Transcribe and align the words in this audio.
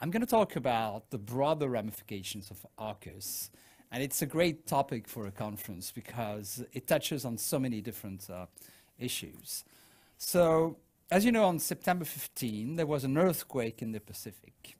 I'm 0.00 0.12
going 0.12 0.20
to 0.20 0.26
talk 0.26 0.54
about 0.54 1.10
the 1.10 1.18
broader 1.18 1.68
ramifications 1.68 2.52
of 2.52 2.64
AUKUS. 2.78 3.50
And 3.90 4.00
it's 4.00 4.22
a 4.22 4.26
great 4.26 4.64
topic 4.64 5.08
for 5.08 5.26
a 5.26 5.32
conference 5.32 5.90
because 5.90 6.64
it 6.72 6.86
touches 6.86 7.24
on 7.24 7.36
so 7.36 7.58
many 7.58 7.80
different 7.80 8.30
uh, 8.30 8.46
issues. 8.98 9.64
So, 10.16 10.76
as 11.10 11.24
you 11.24 11.32
know, 11.32 11.46
on 11.46 11.58
September 11.58 12.04
15, 12.04 12.76
there 12.76 12.86
was 12.86 13.02
an 13.02 13.18
earthquake 13.18 13.82
in 13.82 13.90
the 13.90 13.98
Pacific, 13.98 14.76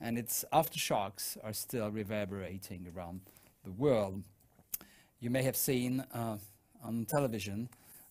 and 0.00 0.16
its 0.16 0.46
aftershocks 0.50 1.36
are 1.44 1.52
still 1.52 1.90
reverberating 1.90 2.86
around 2.96 3.20
the 3.64 3.72
world. 3.72 4.22
You 5.20 5.28
may 5.28 5.42
have 5.42 5.56
seen 5.56 6.04
uh, 6.14 6.38
on 6.82 7.04
television 7.04 7.68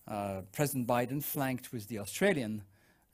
uh, 0.07 0.41
President 0.51 0.87
Biden 0.87 1.23
flanked 1.23 1.71
with 1.71 1.87
the 1.87 1.99
Australian 1.99 2.63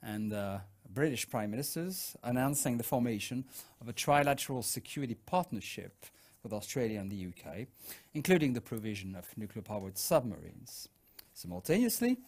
and 0.02 0.32
uh, 0.32 0.58
British 0.92 1.28
prime 1.28 1.50
ministers 1.50 2.16
announcing 2.22 2.76
the 2.76 2.84
formation 2.84 3.44
of 3.80 3.88
a 3.88 3.92
trilateral 3.92 4.64
security 4.64 5.14
partnership 5.26 6.06
with 6.42 6.52
Australia 6.52 6.98
and 6.98 7.10
the 7.10 7.26
UK, 7.26 7.66
including 8.14 8.54
the 8.54 8.60
provision 8.60 9.14
of 9.14 9.26
nuclear 9.36 9.62
powered 9.62 9.98
submarines. 9.98 10.88
Simultaneously, 11.34 12.18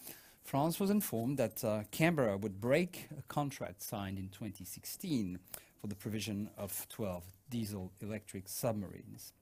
France 0.44 0.78
was 0.78 0.90
informed 0.90 1.38
that 1.38 1.64
uh, 1.64 1.82
Canberra 1.90 2.36
would 2.36 2.60
break 2.60 3.08
a 3.18 3.22
contract 3.22 3.82
signed 3.82 4.18
in 4.18 4.28
2016 4.28 5.38
for 5.80 5.86
the 5.86 5.94
provision 5.94 6.50
of 6.56 6.86
12 6.88 7.24
diesel 7.50 7.92
electric 8.00 8.48
submarines. 8.48 9.32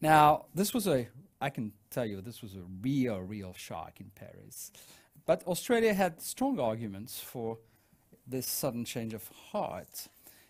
Now, 0.00 0.46
this 0.54 0.74
was 0.74 0.88
a, 0.88 1.08
I 1.40 1.50
can 1.50 1.72
tell 1.90 2.04
you, 2.04 2.20
this 2.20 2.42
was 2.42 2.54
a 2.54 2.62
real, 2.82 3.20
real 3.20 3.54
shock 3.56 4.00
in 4.00 4.10
Paris. 4.14 4.72
But 5.26 5.46
Australia 5.46 5.94
had 5.94 6.20
strong 6.20 6.58
arguments 6.58 7.20
for 7.20 7.58
this 8.26 8.46
sudden 8.46 8.84
change 8.84 9.14
of 9.14 9.28
heart. 9.50 10.08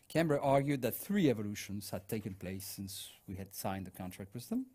Canberra 0.09 0.41
argued 0.41 0.83
that 0.83 0.95
three 0.95 1.31
evolutions 1.31 1.91
had 1.91 2.09
taken 2.09 2.35
place 2.35 2.65
since 2.65 3.11
we 3.27 3.37
had 3.37 3.55
signed 3.55 3.87
the 3.87 3.91
contract 3.91 4.35
with 4.35 4.49
them. 4.49 4.67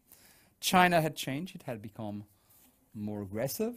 China 0.60 1.02
had 1.02 1.16
changed, 1.16 1.56
it 1.56 1.64
had 1.64 1.82
become 1.82 2.24
more 2.96 3.22
aggressive 3.22 3.76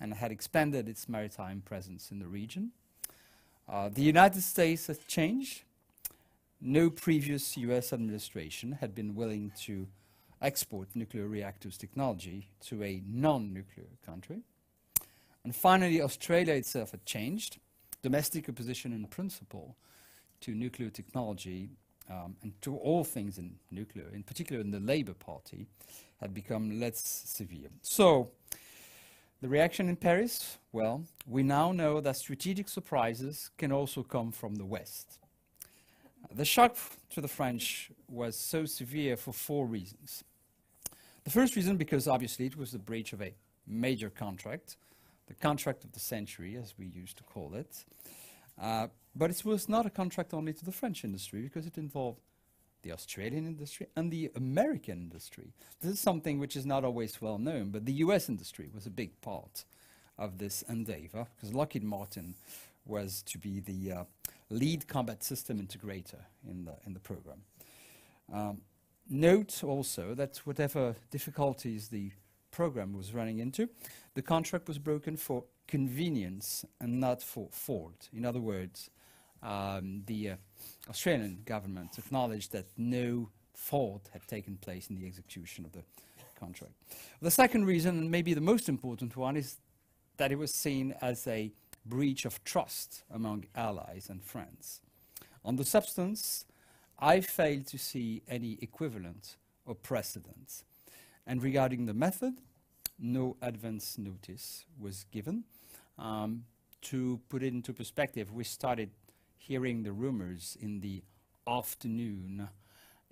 and 0.00 0.14
had 0.14 0.32
expanded 0.32 0.88
its 0.88 1.08
maritime 1.08 1.62
presence 1.62 2.10
in 2.10 2.18
the 2.18 2.26
region. 2.26 2.70
Uh, 3.68 3.88
the 3.88 4.02
United 4.02 4.42
States 4.42 4.86
had 4.86 5.06
changed. 5.06 5.62
No 6.60 6.90
previous 6.90 7.56
US 7.58 7.92
administration 7.92 8.72
had 8.80 8.94
been 8.94 9.14
willing 9.14 9.52
to 9.60 9.86
export 10.42 10.88
nuclear 10.94 11.26
reactors 11.26 11.76
technology 11.76 12.48
to 12.62 12.82
a 12.82 13.02
non-nuclear 13.06 13.86
country. 14.04 14.40
And 15.44 15.54
finally, 15.54 16.02
Australia 16.02 16.54
itself 16.54 16.90
had 16.90 17.04
changed. 17.06 17.58
Domestic 18.02 18.48
opposition 18.48 18.92
in 18.92 19.04
principle 19.06 19.76
to 20.40 20.54
nuclear 20.54 20.90
technology 20.90 21.68
um, 22.10 22.36
and 22.42 22.52
to 22.62 22.76
all 22.76 23.04
things 23.04 23.38
in 23.38 23.56
nuclear, 23.70 24.06
in 24.12 24.22
particular 24.22 24.60
in 24.60 24.70
the 24.70 24.80
Labour 24.80 25.14
Party, 25.14 25.66
had 26.20 26.34
become 26.34 26.80
less 26.80 27.00
severe. 27.26 27.68
So, 27.82 28.30
the 29.40 29.48
reaction 29.48 29.88
in 29.88 29.96
Paris? 29.96 30.58
Well, 30.72 31.04
we 31.26 31.42
now 31.42 31.72
know 31.72 32.00
that 32.00 32.16
strategic 32.16 32.68
surprises 32.68 33.50
can 33.56 33.72
also 33.72 34.02
come 34.02 34.32
from 34.32 34.56
the 34.56 34.66
West. 34.66 35.18
The 36.34 36.44
shock 36.44 36.76
to 37.10 37.20
the 37.20 37.28
French 37.28 37.90
was 38.08 38.36
so 38.36 38.66
severe 38.66 39.16
for 39.16 39.32
four 39.32 39.66
reasons. 39.66 40.24
The 41.24 41.30
first 41.30 41.56
reason, 41.56 41.76
because 41.76 42.06
obviously 42.06 42.46
it 42.46 42.56
was 42.56 42.72
the 42.72 42.78
breach 42.78 43.12
of 43.12 43.22
a 43.22 43.34
major 43.66 44.10
contract, 44.10 44.76
the 45.30 45.34
contract 45.34 45.84
of 45.84 45.92
the 45.92 46.00
century, 46.00 46.56
as 46.56 46.74
we 46.76 46.86
used 46.86 47.16
to 47.16 47.22
call 47.22 47.54
it. 47.54 47.84
Uh, 48.60 48.88
but 49.14 49.30
it 49.30 49.44
was 49.44 49.68
not 49.68 49.86
a 49.86 49.90
contract 49.90 50.34
only 50.34 50.52
to 50.52 50.64
the 50.64 50.72
French 50.72 51.04
industry 51.04 51.40
because 51.42 51.66
it 51.66 51.78
involved 51.78 52.18
the 52.82 52.90
Australian 52.90 53.46
industry 53.46 53.86
and 53.94 54.10
the 54.10 54.32
American 54.34 54.98
industry. 54.98 55.52
This 55.80 55.92
is 55.92 56.00
something 56.00 56.40
which 56.40 56.56
is 56.56 56.66
not 56.66 56.84
always 56.84 57.22
well 57.22 57.38
known, 57.38 57.70
but 57.70 57.86
the 57.86 57.92
US 58.04 58.28
industry 58.28 58.68
was 58.74 58.86
a 58.86 58.90
big 58.90 59.20
part 59.20 59.64
of 60.18 60.38
this 60.38 60.62
endeavor 60.62 61.28
because 61.36 61.54
Lockheed 61.54 61.84
Martin 61.84 62.34
was 62.84 63.22
to 63.22 63.38
be 63.38 63.60
the 63.60 63.92
uh, 63.92 64.04
lead 64.48 64.88
combat 64.88 65.22
system 65.22 65.64
integrator 65.64 66.22
in 66.48 66.64
the, 66.64 66.74
in 66.84 66.92
the 66.92 67.00
program. 67.00 67.42
Um, 68.32 68.62
note 69.08 69.62
also 69.62 70.14
that 70.14 70.38
whatever 70.38 70.96
difficulties 71.10 71.88
the 71.88 72.10
program 72.50 72.92
was 72.92 73.14
running 73.14 73.38
into, 73.38 73.68
the 74.14 74.22
contract 74.22 74.68
was 74.68 74.78
broken 74.78 75.16
for 75.16 75.44
convenience 75.66 76.64
and 76.80 77.00
not 77.00 77.22
for 77.22 77.48
fault. 77.52 78.08
In 78.12 78.24
other 78.24 78.40
words, 78.40 78.90
um, 79.42 80.02
the 80.06 80.30
uh, 80.30 80.36
Australian 80.88 81.42
government 81.44 81.98
acknowledged 81.98 82.52
that 82.52 82.66
no 82.76 83.30
fault 83.54 84.10
had 84.12 84.26
taken 84.26 84.56
place 84.56 84.90
in 84.90 84.96
the 84.96 85.06
execution 85.06 85.64
of 85.64 85.72
the 85.72 85.82
contract. 86.38 86.72
The 87.20 87.30
second 87.30 87.66
reason, 87.66 87.98
and 87.98 88.10
maybe 88.10 88.34
the 88.34 88.40
most 88.40 88.68
important 88.68 89.16
one, 89.16 89.36
is 89.36 89.56
that 90.16 90.32
it 90.32 90.38
was 90.38 90.52
seen 90.52 90.94
as 91.00 91.26
a 91.26 91.52
breach 91.86 92.24
of 92.24 92.42
trust 92.44 93.04
among 93.10 93.46
allies 93.54 94.08
and 94.10 94.22
friends. 94.22 94.80
On 95.44 95.56
the 95.56 95.64
substance, 95.64 96.44
I 96.98 97.20
failed 97.20 97.66
to 97.68 97.78
see 97.78 98.22
any 98.28 98.58
equivalent 98.60 99.36
or 99.64 99.74
precedent. 99.74 100.64
And 101.26 101.42
regarding 101.42 101.86
the 101.86 101.94
method, 101.94 102.34
no 102.98 103.36
advance 103.42 103.98
notice 103.98 104.64
was 104.78 105.04
given. 105.10 105.44
Um, 105.98 106.44
to 106.82 107.20
put 107.28 107.42
it 107.42 107.48
into 107.48 107.72
perspective, 107.72 108.32
we 108.32 108.44
started 108.44 108.90
hearing 109.36 109.82
the 109.82 109.92
rumors 109.92 110.56
in 110.60 110.80
the 110.80 111.02
afternoon 111.46 112.48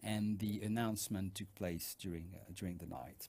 and 0.03 0.39
the 0.39 0.61
announcement 0.63 1.35
took 1.35 1.53
place 1.55 1.97
during, 1.99 2.35
uh, 2.35 2.53
during 2.55 2.77
the 2.79 2.87
night. 2.87 3.29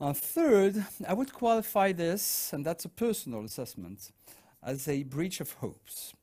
Uh, 0.00 0.12
third, 0.12 0.84
I 1.06 1.14
would 1.14 1.32
qualify 1.32 1.92
this, 1.92 2.52
and 2.52 2.64
that's 2.64 2.84
a 2.84 2.88
personal 2.88 3.44
assessment, 3.44 4.10
as 4.62 4.88
a 4.88 5.02
breach 5.04 5.40
of 5.40 5.52
hopes. 5.52 6.14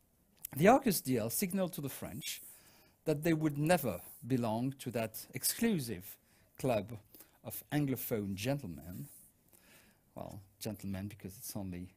The 0.55 0.65
AUKUS 0.65 1.03
deal 1.03 1.29
signaled 1.29 1.73
to 1.73 1.81
the 1.81 1.89
French 1.89 2.41
that 3.05 3.23
they 3.23 3.33
would 3.33 3.57
never 3.57 4.01
belong 4.27 4.73
to 4.79 4.91
that 4.91 5.25
exclusive 5.33 6.17
club 6.57 6.97
of 7.49 7.63
Anglophone 7.71 8.35
gentlemen. 8.35 9.07
Well, 10.13 10.39
gentlemen 10.59 11.07
because 11.07 11.35
it's 11.35 11.55
only 11.55 11.87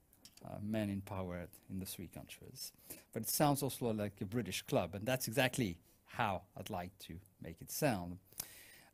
uh, 0.42 0.56
men 0.62 0.88
in 0.88 1.02
power 1.02 1.46
in 1.70 1.78
the 1.78 1.84
three 1.84 2.08
countries. 2.08 2.72
But 3.12 3.24
it 3.24 3.28
sounds 3.28 3.62
also 3.62 3.92
like 3.92 4.14
a 4.22 4.24
British 4.24 4.62
club, 4.62 4.94
and 4.94 5.04
that's 5.04 5.28
exactly 5.28 5.76
how 6.06 6.42
I'd 6.56 6.70
like 6.70 6.98
to 7.00 7.16
make 7.42 7.60
it 7.60 7.70
sound. 7.70 8.16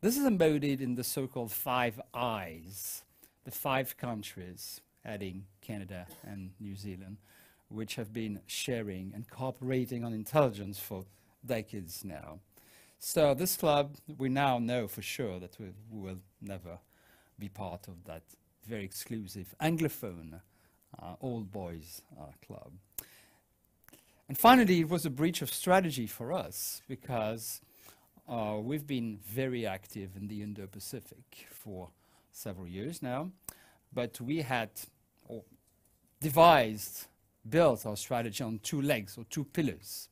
This 0.00 0.16
is 0.16 0.24
embodied 0.24 0.80
in 0.80 0.96
the 0.96 1.04
so-called 1.04 1.52
five 1.52 2.00
eyes, 2.12 3.04
the 3.44 3.52
five 3.52 3.96
countries, 3.96 4.80
adding 5.04 5.44
Canada 5.60 6.08
and 6.26 6.50
New 6.58 6.74
Zealand, 6.74 7.18
which 7.68 7.94
have 7.94 8.12
been 8.12 8.40
sharing 8.46 9.12
and 9.14 9.30
cooperating 9.30 10.04
on 10.04 10.12
intelligence 10.12 10.80
for 10.80 11.04
decades 11.46 12.04
now. 12.04 12.40
So 12.98 13.32
this 13.32 13.56
club, 13.56 13.96
we 14.18 14.28
now 14.28 14.58
know 14.58 14.88
for 14.88 15.02
sure 15.02 15.38
that 15.38 15.56
we, 15.58 15.66
will 15.90 16.18
never 16.40 16.78
be 17.38 17.48
part 17.48 17.86
of 17.86 18.04
that 18.04 18.22
very 18.66 18.84
exclusive 18.84 19.54
Anglophone 19.60 20.40
uh, 21.00 21.14
old 21.20 21.52
boys 21.52 22.02
uh, 22.20 22.26
club. 22.44 22.72
And 24.28 24.36
finally, 24.36 24.80
it 24.80 24.88
was 24.88 25.06
a 25.06 25.10
breach 25.10 25.42
of 25.42 25.52
strategy 25.52 26.06
for 26.06 26.32
us 26.32 26.82
because 26.88 27.60
uh, 28.28 28.56
we've 28.60 28.86
been 28.86 29.18
very 29.24 29.64
active 29.64 30.10
in 30.16 30.28
the 30.28 30.42
Indo-Pacific 30.42 31.46
for 31.50 31.88
several 32.32 32.68
years 32.68 33.00
now, 33.00 33.30
but 33.92 34.20
we 34.20 34.42
had 34.42 34.70
devised, 36.20 37.06
built 37.48 37.86
our 37.86 37.96
strategy 37.96 38.44
on 38.44 38.58
two 38.62 38.82
legs 38.82 39.16
or 39.16 39.24
two 39.30 39.44
pillars. 39.44 40.08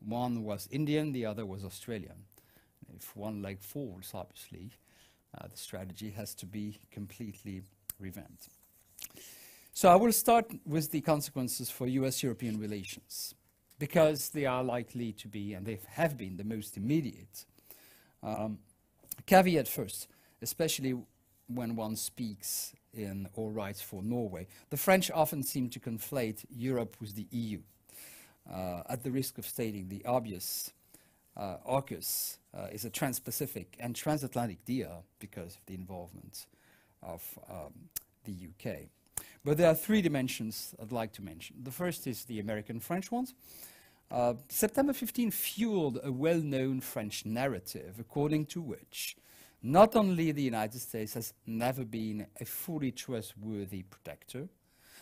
One 0.00 0.44
was 0.44 0.68
Indian, 0.70 1.12
the 1.12 1.26
other 1.26 1.44
was 1.44 1.64
Australian. 1.64 2.24
If 2.96 3.16
one 3.16 3.42
leg 3.42 3.60
falls, 3.60 4.10
obviously, 4.14 4.70
uh, 5.36 5.46
the 5.48 5.56
strategy 5.56 6.10
has 6.10 6.34
to 6.36 6.46
be 6.46 6.78
completely 6.90 7.62
revamped. 7.98 8.48
So 9.72 9.88
I 9.88 9.96
will 9.96 10.12
start 10.12 10.50
with 10.66 10.90
the 10.90 11.00
consequences 11.00 11.70
for 11.70 11.86
US-European 11.86 12.58
relations, 12.58 13.34
because 13.78 14.30
they 14.30 14.46
are 14.46 14.64
likely 14.64 15.12
to 15.12 15.28
be, 15.28 15.54
and 15.54 15.64
they 15.64 15.78
have 15.90 16.16
been, 16.16 16.36
the 16.36 16.44
most 16.44 16.76
immediate. 16.76 17.44
Um, 18.22 18.58
caveat 19.26 19.68
first, 19.68 20.08
especially 20.42 20.96
when 21.46 21.76
one 21.76 21.96
speaks 21.96 22.74
in 22.92 23.28
or 23.34 23.50
writes 23.50 23.80
for 23.80 24.02
Norway. 24.02 24.46
The 24.70 24.76
French 24.76 25.10
often 25.10 25.42
seem 25.42 25.70
to 25.70 25.80
conflate 25.80 26.44
Europe 26.50 26.96
with 27.00 27.14
the 27.14 27.26
EU. 27.30 27.60
Uh, 28.52 28.82
at 28.88 29.02
the 29.02 29.10
risk 29.10 29.38
of 29.38 29.46
stating 29.46 29.88
the 29.88 30.04
obvious, 30.06 30.72
uh, 31.36 31.56
AUKUS 31.68 32.38
uh, 32.56 32.66
is 32.72 32.84
a 32.84 32.90
trans-Pacific 32.90 33.76
and 33.78 33.94
transatlantic 33.94 34.64
deal 34.64 35.04
because 35.18 35.56
of 35.56 35.66
the 35.66 35.74
involvement 35.74 36.46
of 37.02 37.38
um, 37.50 37.72
the 38.24 38.32
UK. 38.32 38.88
But 39.44 39.58
there 39.58 39.70
are 39.70 39.74
three 39.74 40.02
dimensions 40.02 40.74
I'd 40.80 40.92
like 40.92 41.12
to 41.14 41.22
mention. 41.22 41.56
The 41.62 41.70
first 41.70 42.06
is 42.06 42.24
the 42.24 42.40
American-French 42.40 43.10
ones. 43.10 43.34
Uh, 44.10 44.34
September 44.48 44.92
15 44.92 45.30
fueled 45.30 46.00
a 46.02 46.10
well-known 46.10 46.80
French 46.80 47.26
narrative 47.26 47.96
according 48.00 48.46
to 48.46 48.62
which 48.62 49.16
not 49.62 49.96
only 49.96 50.32
the 50.32 50.42
United 50.42 50.80
States 50.80 51.14
has 51.14 51.34
never 51.46 51.84
been 51.84 52.26
a 52.40 52.44
fully 52.44 52.92
trustworthy 52.92 53.82
protector, 53.82 54.48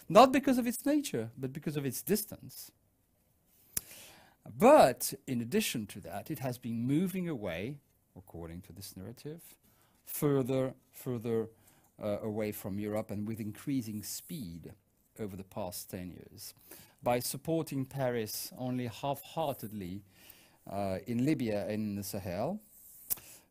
not 0.08 0.32
because 0.32 0.58
of 0.58 0.66
its 0.66 0.84
nature, 0.84 1.31
but 1.38 1.52
because 1.52 1.76
of 1.76 1.87
its 1.87 2.02
distance. 2.02 2.72
But 4.58 5.14
in 5.26 5.40
addition 5.40 5.87
to 5.87 6.00
that, 6.00 6.31
it 6.31 6.38
has 6.40 6.58
been 6.58 6.87
moving 6.87 7.28
away, 7.28 7.76
according 8.16 8.62
to 8.62 8.72
this 8.72 8.96
narrative, 8.96 9.43
further, 10.04 10.75
further 10.93 11.48
uh, 12.02 12.19
away 12.22 12.52
from 12.52 12.78
Europe 12.78 13.10
and 13.10 13.26
with 13.26 13.40
increasing 13.40 14.02
speed 14.02 14.72
over 15.19 15.37
the 15.37 15.44
past 15.44 15.90
10 15.90 16.10
years. 16.10 16.54
By 17.02 17.20
supporting 17.20 17.84
Paris 17.84 18.52
only 18.58 18.87
half-heartedly 18.87 20.02
uh, 20.70 20.99
in 21.06 21.25
Libya 21.25 21.62
and 21.62 21.90
in 21.90 21.96
the 21.96 22.02
Sahel, 22.02 22.60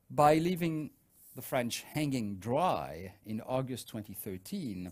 by 0.10 0.36
leaving 0.36 0.92
the 1.36 1.42
French 1.42 1.84
hanging 1.94 2.36
dry 2.36 3.14
in 3.26 3.42
August 3.42 3.90
2013, 3.90 4.92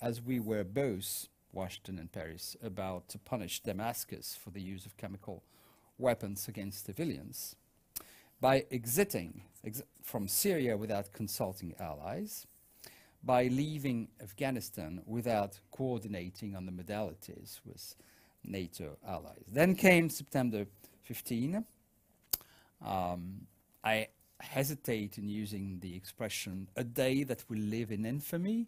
as 0.00 0.20
we 0.20 0.40
were 0.40 0.64
both, 0.64 1.28
Washington 1.52 1.98
and 1.98 2.10
Paris, 2.10 2.56
about 2.62 3.08
to 3.10 3.18
punish 3.18 3.60
Damascus 3.60 4.36
for 4.42 4.50
the 4.50 4.60
use 4.60 4.86
of 4.86 4.96
chemical 4.96 5.42
weapons 5.98 6.48
against 6.48 6.86
civilians, 6.86 7.56
by 8.40 8.64
exiting 8.70 9.42
ex 9.64 9.82
from 10.02 10.26
Syria 10.26 10.76
without 10.76 11.12
consulting 11.12 11.74
allies, 11.78 12.46
by 13.22 13.44
leaving 13.44 14.08
Afghanistan 14.20 15.00
without 15.06 15.60
coordinating 15.70 16.56
on 16.56 16.66
the 16.66 16.72
modalities 16.72 17.60
with 17.64 17.94
NATO 18.44 18.98
allies. 19.06 19.44
Then 19.50 19.74
came 19.76 20.10
September 20.10 20.66
15. 21.04 21.64
Um, 22.84 23.46
I 23.84 24.08
hesitate 24.40 25.18
in 25.18 25.28
using 25.28 25.78
the 25.80 25.94
expression 25.94 26.68
a 26.76 26.82
day 26.82 27.22
that 27.24 27.44
will 27.48 27.58
live 27.58 27.92
in 27.92 28.04
infamy, 28.04 28.66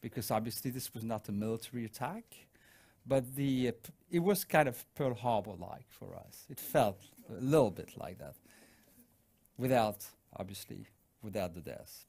because 0.00 0.30
obviously 0.30 0.70
this 0.70 0.92
was 0.94 1.04
not 1.04 1.28
a 1.28 1.32
military 1.32 1.84
attack, 1.84 2.24
but 3.06 3.34
the, 3.36 3.68
uh, 3.68 3.72
it 4.10 4.20
was 4.20 4.44
kind 4.44 4.68
of 4.68 4.84
Pearl 4.94 5.14
Harbor-like 5.14 5.86
for 5.88 6.16
us. 6.16 6.44
It 6.48 6.60
felt 6.60 7.00
a 7.30 7.40
little 7.40 7.70
bit 7.70 7.96
like 7.96 8.18
that, 8.18 8.34
without, 9.56 10.04
obviously, 10.36 10.86
without 11.22 11.54
the 11.54 11.60
deaths. 11.60 12.06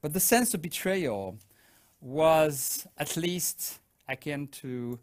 But 0.00 0.12
the 0.12 0.20
sense 0.20 0.52
of 0.54 0.62
betrayal 0.62 1.38
was 2.00 2.86
at 2.98 3.16
least 3.16 3.78
akin 4.08 4.48
to 4.48 4.98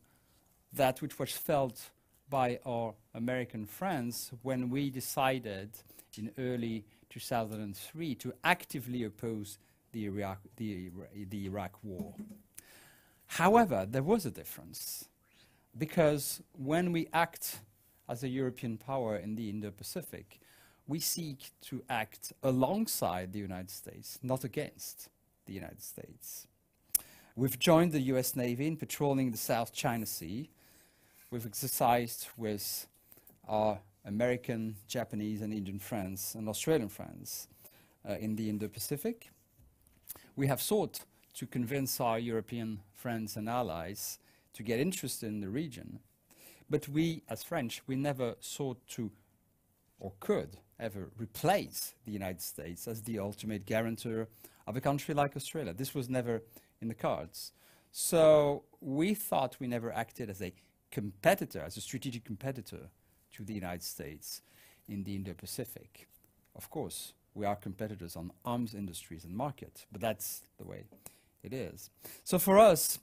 that 0.73 1.01
which 1.01 1.17
was 1.17 1.31
felt 1.31 1.89
by 2.29 2.59
our 2.65 2.93
American 3.15 3.65
friends 3.65 4.31
when 4.43 4.69
we 4.69 4.89
decided 4.89 5.69
in 6.17 6.31
early 6.37 6.85
2003 7.09 8.15
to 8.15 8.33
actively 8.43 9.03
oppose 9.03 9.57
the 9.91 10.05
Iraq, 10.05 10.39
the, 10.57 10.91
the 11.29 11.45
Iraq 11.45 11.71
war. 11.83 12.13
However, 13.27 13.85
there 13.89 14.03
was 14.03 14.25
a 14.25 14.31
difference 14.31 15.05
because 15.77 16.41
when 16.53 16.91
we 16.91 17.07
act 17.13 17.59
as 18.07 18.23
a 18.23 18.27
European 18.27 18.77
power 18.77 19.15
in 19.15 19.35
the 19.35 19.49
Indo-Pacific, 19.49 20.39
we 20.87 20.99
seek 20.99 21.51
to 21.61 21.83
act 21.89 22.33
alongside 22.41 23.31
the 23.31 23.39
United 23.39 23.69
States, 23.69 24.17
not 24.23 24.43
against 24.43 25.09
the 25.45 25.53
United 25.53 25.83
States. 25.83 26.47
We've 27.35 27.59
joined 27.59 27.91
the 27.91 28.01
US 28.13 28.35
Navy 28.35 28.65
in 28.67 28.75
patrolling 28.75 29.31
the 29.31 29.37
South 29.37 29.71
China 29.71 30.05
Sea. 30.05 30.49
We've 31.29 31.45
exercised 31.45 32.27
with 32.35 32.87
our 33.47 33.79
American, 34.05 34.75
Japanese, 34.87 35.41
and 35.41 35.53
Indian 35.53 35.79
friends 35.79 36.35
and 36.35 36.49
Australian 36.49 36.89
friends 36.89 37.47
uh, 38.07 38.13
in 38.13 38.35
the 38.35 38.49
Indo-Pacific. 38.49 39.29
We 40.39 40.47
have 40.47 40.61
sought 40.61 41.01
to 41.33 41.45
convince 41.45 41.99
our 41.99 42.17
European 42.17 42.79
friends 42.93 43.35
and 43.35 43.49
allies 43.49 44.19
to 44.53 44.63
get 44.63 44.79
interested 44.79 45.27
in 45.27 45.41
the 45.41 45.49
region. 45.49 45.99
But 46.69 46.87
we, 46.87 47.23
as 47.27 47.43
French, 47.43 47.81
we 47.87 47.97
never 47.97 48.35
sought 48.39 48.79
to 48.91 49.11
or 49.99 50.13
could 50.21 50.55
ever 50.79 51.09
replace 51.17 51.93
the 52.05 52.13
United 52.13 52.41
States 52.41 52.87
as 52.87 53.01
the 53.01 53.19
ultimate 53.19 53.65
guarantor 53.65 54.29
of 54.65 54.77
a 54.77 54.79
country 54.79 55.13
like 55.13 55.35
Australia. 55.35 55.73
This 55.73 55.93
was 55.93 56.07
never 56.07 56.41
in 56.81 56.87
the 56.87 56.93
cards. 56.93 57.51
So 57.91 58.63
we 58.79 59.15
thought 59.15 59.57
we 59.59 59.67
never 59.67 59.91
acted 59.91 60.29
as 60.29 60.41
a 60.41 60.53
competitor, 60.89 61.63
as 61.65 61.75
a 61.75 61.81
strategic 61.81 62.23
competitor 62.23 62.87
to 63.33 63.43
the 63.43 63.53
United 63.53 63.83
States 63.83 64.41
in 64.87 65.03
the 65.03 65.17
Indo-Pacific. 65.17 66.07
Of 66.55 66.69
course, 66.69 67.11
we 67.39 67.45
are 67.45 67.55
competitors 67.55 68.15
on 68.15 68.31
arms 68.43 68.73
industries 68.73 69.23
and 69.23 69.35
markets, 69.35 69.85
but 69.91 70.01
that's 70.01 70.43
the 70.59 70.65
way 70.65 70.83
it 71.43 71.53
is. 71.53 71.89
So 72.23 72.37
for 72.37 72.59
us, 72.59 72.99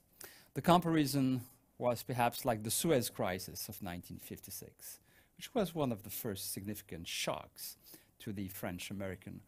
the 0.55 0.63
comparison 0.63 1.41
was 1.79 2.03
perhaps 2.03 2.45
like 2.45 2.63
the 2.63 2.71
Suez 2.71 3.11
Crisis 3.11 3.69
of 3.69 3.83
1956 3.83 5.01
which 5.37 5.55
was 5.55 5.75
one 5.75 5.93
of 5.93 6.03
the 6.03 6.11
first 6.11 6.53
significant 6.53 7.07
shocks 7.07 7.77
to 8.19 8.33
the 8.33 8.49
French-American 8.49 9.41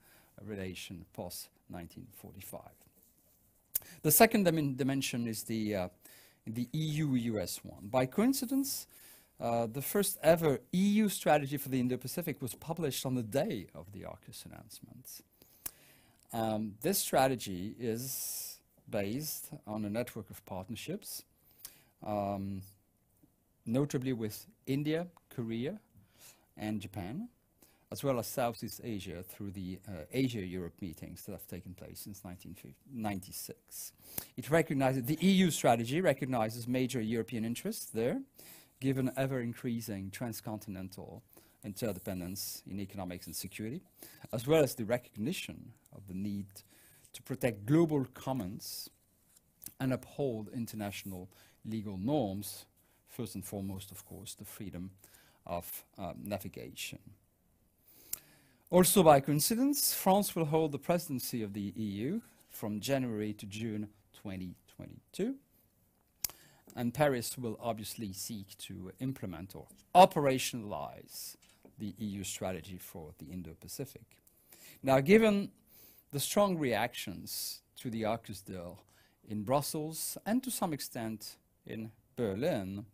relation 0.44 1.04
post-1945. 1.14 2.60
The 4.02 4.10
second 4.10 4.44
dim 4.44 4.74
dimension 4.74 5.26
is 5.26 5.44
the, 5.44 5.74
uh, 5.74 5.88
the 6.46 6.68
EU-US 6.72 7.60
one. 7.64 7.88
By 7.88 8.06
coincidence, 8.06 8.86
uh, 9.40 9.66
the 9.66 9.82
first 9.82 10.18
ever 10.22 10.60
EU 10.72 11.08
strategy 11.08 11.56
for 11.56 11.68
the 11.68 11.78
Indo-Pacific 11.78 12.42
was 12.42 12.54
published 12.54 13.06
on 13.06 13.14
the 13.14 13.22
day 13.22 13.68
of 13.74 13.92
the 13.92 14.00
AUKUS 14.00 14.44
announcement. 14.46 15.22
Um, 16.32 16.74
this 16.82 16.98
strategy 16.98 17.74
is 17.78 18.58
based 18.90 19.50
on 19.66 19.84
a 19.84 19.90
network 19.90 20.30
of 20.30 20.44
partnerships, 20.44 21.22
um, 22.04 22.62
notably 23.64 24.12
with 24.12 24.46
India, 24.66 25.06
Korea, 25.30 25.78
and 26.56 26.80
Japan, 26.80 27.28
as 27.90 28.04
well 28.04 28.18
as 28.18 28.26
Southeast 28.26 28.80
Asia 28.84 29.22
through 29.22 29.52
the 29.52 29.78
uh, 29.88 29.92
Asia-Europe 30.12 30.74
meetings 30.80 31.22
that 31.24 31.32
have 31.32 31.46
taken 31.46 31.74
place 31.74 32.00
since 32.00 32.22
1996. 32.24 33.92
It 34.36 34.50
recognizes, 34.50 35.04
the 35.04 35.18
EU 35.20 35.50
strategy 35.50 36.00
recognizes 36.00 36.68
major 36.68 37.00
European 37.00 37.44
interests 37.44 37.86
there, 37.86 38.20
given 38.80 39.10
ever-increasing 39.16 40.10
transcontinental 40.10 41.22
interdependence 41.64 42.62
in 42.70 42.80
economics 42.80 43.26
and 43.26 43.34
security, 43.34 43.82
as 44.32 44.46
well 44.46 44.62
as 44.62 44.74
the 44.74 44.84
recognition 44.84 45.72
of 45.94 46.06
the 46.06 46.14
need 46.14 46.46
to 47.12 47.22
protect 47.22 47.66
global 47.66 48.06
commons 48.14 48.88
and 49.80 49.92
uphold 49.92 50.48
international 50.54 51.28
legal 51.64 51.96
norms, 51.98 52.66
first 53.08 53.34
and 53.34 53.44
foremost, 53.44 53.90
of 53.90 54.04
course, 54.06 54.34
the 54.34 54.44
freedom 54.44 54.90
of 55.46 55.84
um, 55.98 56.14
navigation. 56.22 56.98
Also 58.70 59.02
by 59.02 59.18
coincidence, 59.20 59.94
France 59.94 60.36
will 60.36 60.44
hold 60.44 60.72
the 60.72 60.78
presidency 60.78 61.42
of 61.42 61.54
the 61.54 61.72
EU 61.74 62.20
from 62.50 62.80
January 62.80 63.32
to 63.32 63.46
June 63.46 63.88
2022. 64.22 65.34
And 66.76 66.94
Paris 66.94 67.36
will 67.36 67.58
obviously 67.60 68.12
seek 68.12 68.56
to 68.58 68.92
implement 69.00 69.56
or 69.56 69.66
operationalize 69.94 71.36
the 71.78 71.94
EU 71.98 72.24
strategy 72.24 72.78
for 72.78 73.12
the 73.18 73.26
Indo-Pacific. 73.26 74.18
Now, 74.82 75.00
given 75.00 75.50
the 76.12 76.20
strong 76.20 76.56
reactions 76.58 77.62
to 77.80 77.90
the 77.90 78.02
AUKUS 78.02 78.44
deal 78.44 78.80
in 79.28 79.42
Brussels 79.42 80.16
and 80.24 80.42
to 80.42 80.50
some 80.50 80.72
extent 80.72 81.36
in 81.66 81.90
Berlin, 82.16 82.86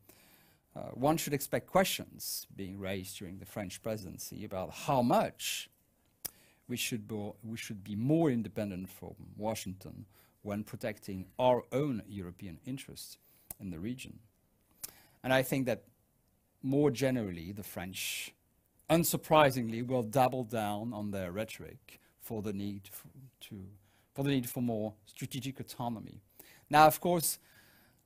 uh, 0.77 0.81
one 0.95 1.17
should 1.17 1.33
expect 1.33 1.67
questions 1.67 2.47
being 2.57 2.79
raised 2.79 3.19
during 3.19 3.39
the 3.39 3.47
French 3.47 3.83
presidency 3.83 4.45
about 4.45 4.71
how 4.71 5.03
much 5.03 5.71
we 6.69 6.77
should, 6.77 7.11
we 7.43 7.57
should 7.57 7.85
be 7.85 7.95
more 7.95 8.31
independent 8.31 8.89
from 8.89 9.15
Washington 9.37 10.07
when 10.43 10.65
protecting 10.65 11.27
our 11.39 11.63
own 11.73 12.03
European 12.09 12.59
interests 12.67 13.19
in 13.61 13.71
the 13.71 13.79
region. 13.79 14.19
And 15.23 15.33
I 15.33 15.43
think 15.43 15.67
that 15.67 15.85
more 16.63 16.91
generally, 16.91 17.53
the 17.53 17.63
French, 17.63 18.33
unsurprisingly, 18.91 19.87
will 19.87 20.03
double 20.03 20.45
down 20.45 20.93
on 20.93 21.11
their 21.11 21.31
rhetoric 21.33 22.01
for 22.21 22.43
the 22.43 22.53
need 22.53 22.91
to, 23.41 23.67
for 24.15 24.25
the 24.25 24.31
need 24.31 24.49
for 24.49 24.63
more 24.63 24.95
strategic 25.07 25.61
autonomy. 25.61 26.21
Now, 26.71 26.87
of 26.87 27.01
course, 27.01 27.39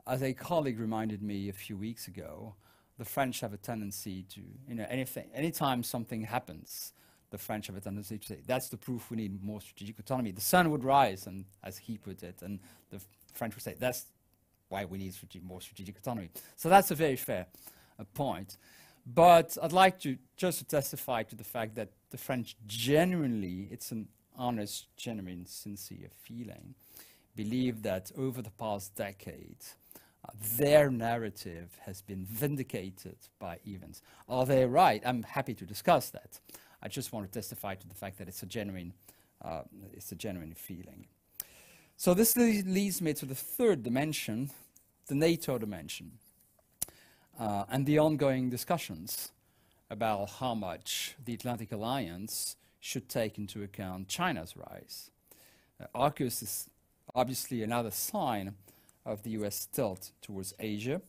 as 0.06 0.22
a 0.22 0.32
colleague 0.32 0.80
reminded 0.80 1.22
me 1.22 1.48
a 1.48 1.52
few 1.52 1.76
weeks 1.76 2.08
ago, 2.08 2.54
the 2.98 3.04
French 3.04 3.40
have 3.40 3.52
a 3.52 3.56
tendency 3.58 4.24
to, 4.24 4.40
you 4.68 4.74
know, 4.74 4.86
anything, 4.88 5.28
anytime 5.32 5.82
something 5.84 6.22
happens, 6.22 6.92
the 7.30 7.38
French 7.38 7.68
have 7.68 7.76
a 7.76 7.80
tendency 7.80 8.18
to 8.18 8.26
say, 8.26 8.38
that's 8.46 8.68
the 8.68 8.76
proof 8.76 9.10
we 9.10 9.16
need 9.16 9.42
more 9.42 9.60
strategic 9.60 9.98
autonomy. 9.98 10.32
The 10.32 10.40
sun 10.40 10.70
would 10.70 10.82
rise, 10.82 11.26
and 11.26 11.44
as 11.62 11.78
he 11.78 11.98
put 11.98 12.22
it, 12.22 12.42
and 12.42 12.58
the 12.90 13.00
French 13.34 13.54
would 13.54 13.62
say, 13.62 13.76
that's 13.78 14.06
why 14.68 14.84
we 14.84 14.98
need 14.98 15.14
more 15.42 15.60
strategic 15.60 15.98
autonomy. 15.98 16.30
So 16.56 16.68
that's 16.68 16.90
a 16.90 16.94
very 16.94 17.16
fair 17.16 17.46
uh, 17.98 18.04
point. 18.14 18.56
But 19.06 19.56
I'd 19.62 19.72
like 19.72 19.98
to 20.00 20.18
just 20.36 20.58
to 20.58 20.64
testify 20.64 21.22
to 21.24 21.36
the 21.36 21.44
fact 21.44 21.74
that 21.76 21.88
the 22.10 22.18
French 22.18 22.56
genuinely, 22.66 23.68
it's 23.70 23.90
an 23.90 24.08
honest, 24.36 24.86
genuine, 24.96 25.46
sincere 25.46 26.08
feeling, 26.22 26.74
believe 27.34 27.82
that 27.82 28.12
over 28.16 28.42
the 28.42 28.50
past 28.50 28.94
decade, 28.94 29.64
uh, 30.24 30.32
their 30.58 30.90
narrative 30.90 31.78
has 31.86 32.02
been 32.02 32.24
vindicated 32.26 33.16
by 33.38 33.58
events. 33.66 34.02
Are 34.28 34.44
they 34.44 34.66
right? 34.66 35.02
I'm 35.06 35.22
happy 35.22 35.54
to 35.54 35.64
discuss 35.64 36.10
that. 36.10 36.40
I 36.82 36.88
just 36.88 37.12
want 37.12 37.26
to 37.26 37.32
testify 37.32 37.74
to 37.76 37.88
the 37.88 37.94
fact 37.94 38.18
that 38.18 38.28
it's 38.28 38.42
a 38.42 38.46
genuine, 38.46 38.92
uh, 39.44 39.62
it's 39.92 40.12
a 40.12 40.16
genuine 40.16 40.54
feeling. 40.54 41.06
So 42.00 42.14
this 42.14 42.36
leads 42.36 43.02
me 43.02 43.12
to 43.14 43.26
the 43.26 43.34
third 43.34 43.82
dimension, 43.82 44.50
the 45.08 45.16
NATO 45.16 45.58
dimension, 45.58 46.12
uh, 47.40 47.64
and 47.68 47.86
the 47.86 47.98
ongoing 47.98 48.50
discussions 48.50 49.32
about 49.90 50.30
how 50.38 50.54
much 50.54 51.16
the 51.24 51.34
Atlantic 51.34 51.72
Alliance 51.72 52.54
should 52.78 53.08
take 53.08 53.36
into 53.36 53.64
account 53.64 54.06
China's 54.06 54.54
rise. 54.56 55.10
Uh, 55.92 56.10
is 56.20 56.70
obviously 57.16 57.64
another 57.64 57.90
sign 57.90 58.54
of 59.04 59.24
the 59.24 59.30
US 59.30 59.66
tilt 59.66 60.12
towards 60.22 60.54
Asia 60.60 61.02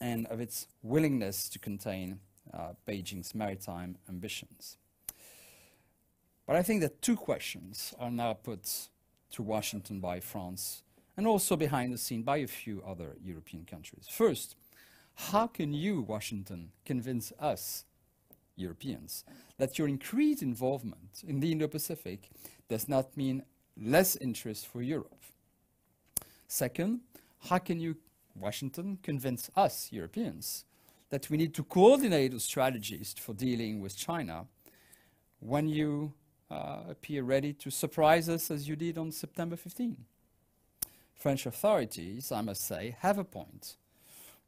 and 0.00 0.26
of 0.28 0.40
its 0.40 0.66
willingness 0.82 1.46
to 1.50 1.58
contain 1.58 2.20
uh, 2.54 2.72
Beijing's 2.88 3.34
maritime 3.34 3.98
ambitions. 4.08 4.78
But 6.46 6.56
I 6.56 6.62
think 6.62 6.80
that 6.80 7.02
two 7.02 7.16
questions 7.16 7.92
are 7.98 8.10
now 8.10 8.32
put 8.32 8.88
to 9.32 9.42
Washington 9.42 10.00
by 10.00 10.20
France 10.20 10.82
and 11.16 11.26
also 11.26 11.56
behind 11.56 11.92
the 11.92 11.98
scene 11.98 12.22
by 12.22 12.38
a 12.38 12.46
few 12.46 12.82
other 12.86 13.16
European 13.22 13.64
countries. 13.64 14.06
First, 14.10 14.56
how 15.14 15.46
can 15.46 15.72
you, 15.72 16.02
Washington, 16.02 16.70
convince 16.84 17.32
us, 17.38 17.84
Europeans, 18.56 19.24
that 19.58 19.78
your 19.78 19.88
increased 19.88 20.42
involvement 20.42 21.22
in 21.26 21.40
the 21.40 21.52
Indo-Pacific 21.52 22.30
does 22.68 22.88
not 22.88 23.16
mean 23.16 23.42
less 23.76 24.16
interest 24.16 24.66
for 24.66 24.82
Europe? 24.82 25.22
Second, 26.48 27.00
how 27.48 27.58
can 27.58 27.80
you, 27.80 27.96
Washington, 28.34 28.98
convince 29.02 29.50
us, 29.56 29.88
Europeans, 29.92 30.64
that 31.10 31.28
we 31.28 31.36
need 31.36 31.54
to 31.54 31.64
coordinate 31.64 32.40
strategies 32.40 33.14
for 33.18 33.34
dealing 33.34 33.80
with 33.80 33.96
China 33.96 34.46
when 35.40 35.68
you 35.68 36.12
uh, 36.50 36.80
appear 36.88 37.22
ready 37.22 37.52
to 37.54 37.70
surprise 37.70 38.28
us 38.28 38.50
as 38.50 38.68
you 38.68 38.76
did 38.76 38.98
on 38.98 39.12
September 39.12 39.56
15? 39.56 39.96
French 41.14 41.46
authorities, 41.46 42.32
I 42.32 42.40
must 42.40 42.66
say, 42.66 42.96
have 43.00 43.18
a 43.18 43.24
point 43.24 43.76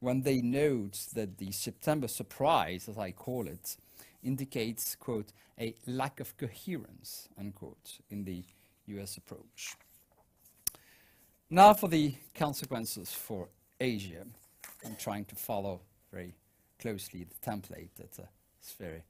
when 0.00 0.22
they 0.22 0.40
note 0.40 1.06
that 1.14 1.38
the 1.38 1.52
September 1.52 2.08
surprise, 2.08 2.88
as 2.88 2.98
I 2.98 3.12
call 3.12 3.46
it, 3.46 3.76
indicates, 4.24 4.96
quote, 4.96 5.32
a 5.60 5.74
lack 5.86 6.18
of 6.18 6.36
coherence, 6.36 7.28
unquote, 7.38 7.98
in 8.10 8.24
the 8.24 8.42
US 8.86 9.16
approach. 9.16 9.76
Now 11.48 11.74
for 11.74 11.88
the 11.88 12.14
consequences 12.34 13.12
for 13.12 13.48
Asia. 13.80 14.24
I'm 14.84 14.96
trying 14.96 15.24
to 15.26 15.34
follow 15.34 15.80
very 16.12 16.34
closely 16.80 17.24
the 17.24 17.50
template 17.50 17.90
that 17.96 18.18
uh, 18.18 18.26
Sverre 18.60 19.02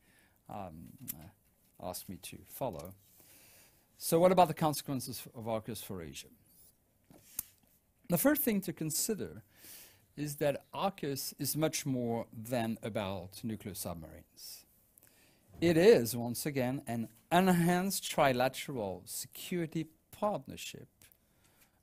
um, 0.48 0.88
uh, 1.14 1.28
asked 1.82 2.08
me 2.08 2.18
to 2.22 2.38
follow. 2.46 2.94
So 3.98 4.18
what 4.18 4.32
about 4.32 4.48
the 4.48 4.54
consequences 4.54 5.26
of 5.34 5.44
AUKUS 5.44 5.82
for 5.82 6.02
Asia? 6.02 6.28
The 8.08 8.18
first 8.18 8.42
thing 8.42 8.60
to 8.62 8.72
consider 8.72 9.42
is 10.16 10.36
that 10.36 10.64
AUKUS 10.74 11.34
is 11.38 11.56
much 11.56 11.86
more 11.86 12.26
than 12.32 12.78
about 12.82 13.40
nuclear 13.42 13.74
submarines. 13.74 14.66
It 15.60 15.76
is, 15.76 16.16
once 16.16 16.44
again, 16.44 16.82
an 16.86 17.08
enhanced 17.30 18.04
trilateral 18.04 19.08
security 19.08 19.86
partnership 20.10 20.88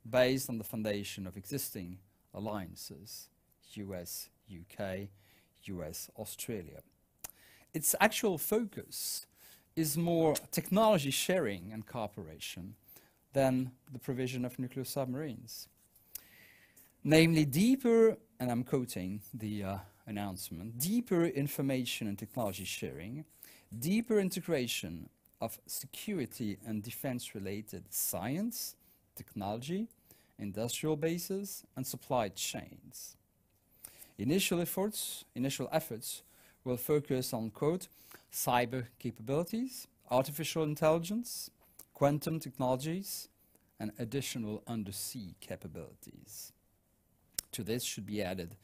based 0.08 0.48
on 0.48 0.58
the 0.58 0.64
foundation 0.64 1.26
of 1.26 1.36
existing 1.36 1.98
alliances, 2.34 3.28
US, 3.74 4.28
UK, 4.50 5.08
US, 5.64 6.10
Australia. 6.18 6.82
Its 7.72 7.94
actual 8.00 8.38
focus 8.38 9.26
is 9.80 9.96
more 9.96 10.34
technology 10.52 11.10
sharing 11.10 11.70
and 11.72 11.86
cooperation 11.86 12.74
than 13.32 13.72
the 13.90 13.98
provision 13.98 14.44
of 14.44 14.58
nuclear 14.58 14.84
submarines. 14.84 15.68
Namely, 17.02 17.46
deeper, 17.46 18.18
and 18.38 18.50
I'm 18.50 18.62
quoting 18.62 19.22
the 19.32 19.64
uh, 19.64 19.76
announcement, 20.06 20.78
deeper 20.78 21.24
information 21.24 22.08
and 22.08 22.18
technology 22.18 22.66
sharing, 22.66 23.24
deeper 23.78 24.20
integration 24.20 25.08
of 25.40 25.58
security 25.66 26.58
and 26.66 26.82
defense 26.82 27.34
related 27.34 27.84
science, 27.88 28.76
technology, 29.16 29.88
industrial 30.38 30.96
bases, 30.96 31.64
and 31.74 31.86
supply 31.86 32.28
chains. 32.28 33.16
Initial 34.18 34.60
efforts, 34.60 35.24
initial 35.34 35.70
efforts 35.72 36.22
will 36.64 36.76
focus 36.76 37.32
on, 37.32 37.48
quote, 37.50 37.88
cyber 38.32 38.86
capabilities, 38.98 39.86
artificial 40.10 40.62
intelligence, 40.62 41.50
quantum 41.94 42.40
technologies, 42.40 43.28
and 43.78 43.92
additional 43.98 44.62
undersea 44.66 45.34
capabilities. 45.40 46.52
To 47.52 47.64
this 47.64 47.84
should 47.84 48.06
be 48.06 48.22
added 48.22 48.56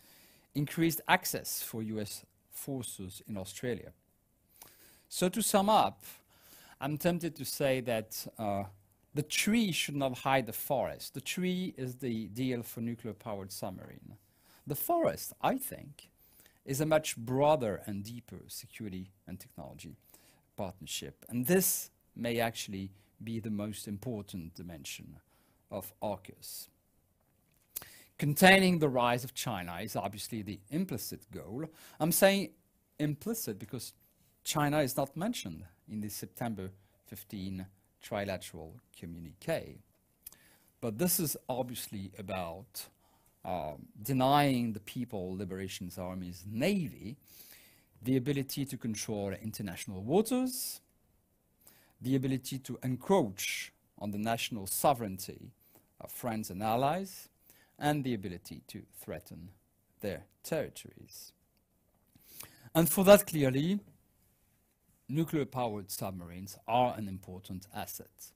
increased 0.57 1.03
access 1.07 1.63
for 1.63 1.83
US 1.83 2.25
forces 2.51 3.23
in 3.29 3.37
Australia. 3.37 3.93
So 5.09 5.29
to 5.29 5.43
sum 5.43 5.69
up, 5.69 6.03
I'm 6.81 6.97
tempted 6.97 7.37
to 7.37 7.45
say 7.45 7.81
that 7.81 8.27
uh, 8.39 8.65
the 9.15 9.23
tree 9.23 9.71
should 9.71 9.97
not 9.97 10.19
hide 10.19 10.47
the 10.47 10.53
forest. 10.53 11.15
The 11.15 11.21
tree 11.21 11.75
is 11.77 11.97
the 11.97 12.27
deal 12.29 12.63
for 12.63 12.81
nuclear-powered 12.81 13.53
submarine. 13.53 14.17
The 14.67 14.75
forest, 14.75 15.33
I 15.43 15.59
think, 15.59 16.09
is 16.67 16.81
a 16.81 16.87
much 16.87 17.17
broader 17.17 17.81
and 17.87 18.05
deeper 18.05 18.43
security 18.49 19.13
and 19.27 19.41
technology 19.41 19.97
partnership. 20.57 21.25
And 21.29 21.47
this 21.47 21.91
may 22.15 22.41
actually 22.41 22.91
be 23.23 23.39
the 23.41 23.51
most 23.51 23.87
important 23.89 24.55
dimension 24.55 25.17
of 25.71 25.95
AUKUS. 26.03 26.69
Containing 28.19 28.79
the 28.79 28.89
rise 28.89 29.25
of 29.25 29.35
China 29.35 29.79
is 29.81 29.95
obviously 29.95 30.43
the 30.43 30.59
implicit 30.71 31.31
goal. 31.31 31.67
I'm 32.01 32.13
saying 32.13 32.51
implicit 32.99 33.59
because 33.59 33.93
China 34.43 34.81
is 34.81 34.97
not 34.97 35.17
mentioned 35.17 35.65
in 35.89 36.01
the 36.01 36.09
September 36.09 36.71
15 37.07 37.67
trilateral 38.03 38.73
communique. 38.99 39.79
But 40.81 40.99
this 40.99 41.21
is 41.21 41.37
obviously 41.49 42.11
about 42.19 42.87
um, 43.47 43.87
denying 44.03 44.73
the 44.73 44.81
People 44.81 45.37
Liberation 45.37 45.91
Army's 45.97 46.45
navy 46.51 47.17
the 48.03 48.17
ability 48.17 48.65
to 48.67 48.77
control 48.77 49.33
international 49.43 50.03
waters, 50.03 50.81
the 52.01 52.15
ability 52.15 52.59
to 52.59 52.79
encroach 52.83 53.73
on 53.99 54.11
the 54.11 54.19
national 54.19 54.67
sovereignty 54.67 55.53
of 56.01 56.11
friends 56.11 56.51
and 56.51 56.63
allies, 56.63 57.29
and 57.79 58.05
the 58.05 58.15
ability 58.15 58.63
to 58.69 58.83
threaten 59.01 59.51
their 60.01 60.25
territories. 60.43 61.33
And 62.75 62.89
for 62.89 63.05
that, 63.05 63.27
clearly, 63.27 63.81
nuclear-powered 65.09 65.91
submarines 65.91 66.59
are 66.69 66.95
an 66.97 67.09
important 67.09 67.67
asset. 67.75 68.33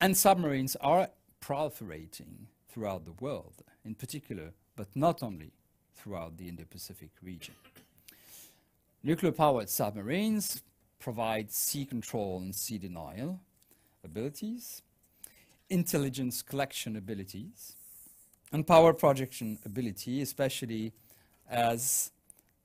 And 0.00 0.16
submarines 0.16 0.76
are 0.76 1.08
proliferating 1.40 2.46
throughout 2.72 3.04
the 3.04 3.12
world, 3.20 3.54
in 3.84 3.94
particular, 3.94 4.52
but 4.76 4.88
not 4.94 5.22
only 5.22 5.52
throughout 5.94 6.36
the 6.38 6.48
Indo-Pacific 6.48 7.10
region. 7.22 7.54
Nuclear-powered 9.02 9.68
submarines 9.68 10.62
provide 10.98 11.50
sea 11.50 11.84
control 11.84 12.38
and 12.38 12.54
sea 12.54 12.78
denial 12.78 13.40
abilities, 14.04 14.82
intelligence 15.68 16.42
collection 16.42 16.96
abilities, 16.96 17.76
and 18.52 18.66
power 18.66 18.92
projection 18.92 19.58
ability, 19.64 20.22
especially 20.22 20.92
as 21.50 22.10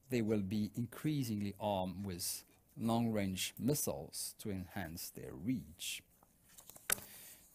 they 0.10 0.22
will 0.22 0.42
be 0.42 0.72
increasingly 0.76 1.54
armed 1.60 2.06
with 2.06 2.44
long-range 2.80 3.54
missiles 3.60 4.36
to 4.40 4.52
enhance 4.52 5.10
their 5.10 5.32
reach. 5.34 6.02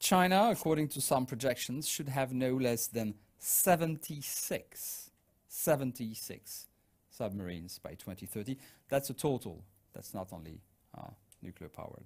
China, 0.03 0.49
according 0.51 0.89
to 0.89 1.01
some 1.01 1.25
projections, 1.25 1.89
should 1.89 2.09
have 2.09 2.35
no 2.35 2.55
less 2.55 2.89
than 2.89 3.15
76, 3.39 5.11
76 5.49 6.67
submarines 7.09 7.79
by 7.79 7.91
2030. 7.91 8.57
That's 8.89 9.11
a 9.11 9.15
total. 9.15 9.63
That's 9.95 10.13
not 10.13 10.33
only 10.33 10.61
uh, 10.99 11.11
nuclear 11.41 11.69
powered. 11.69 12.03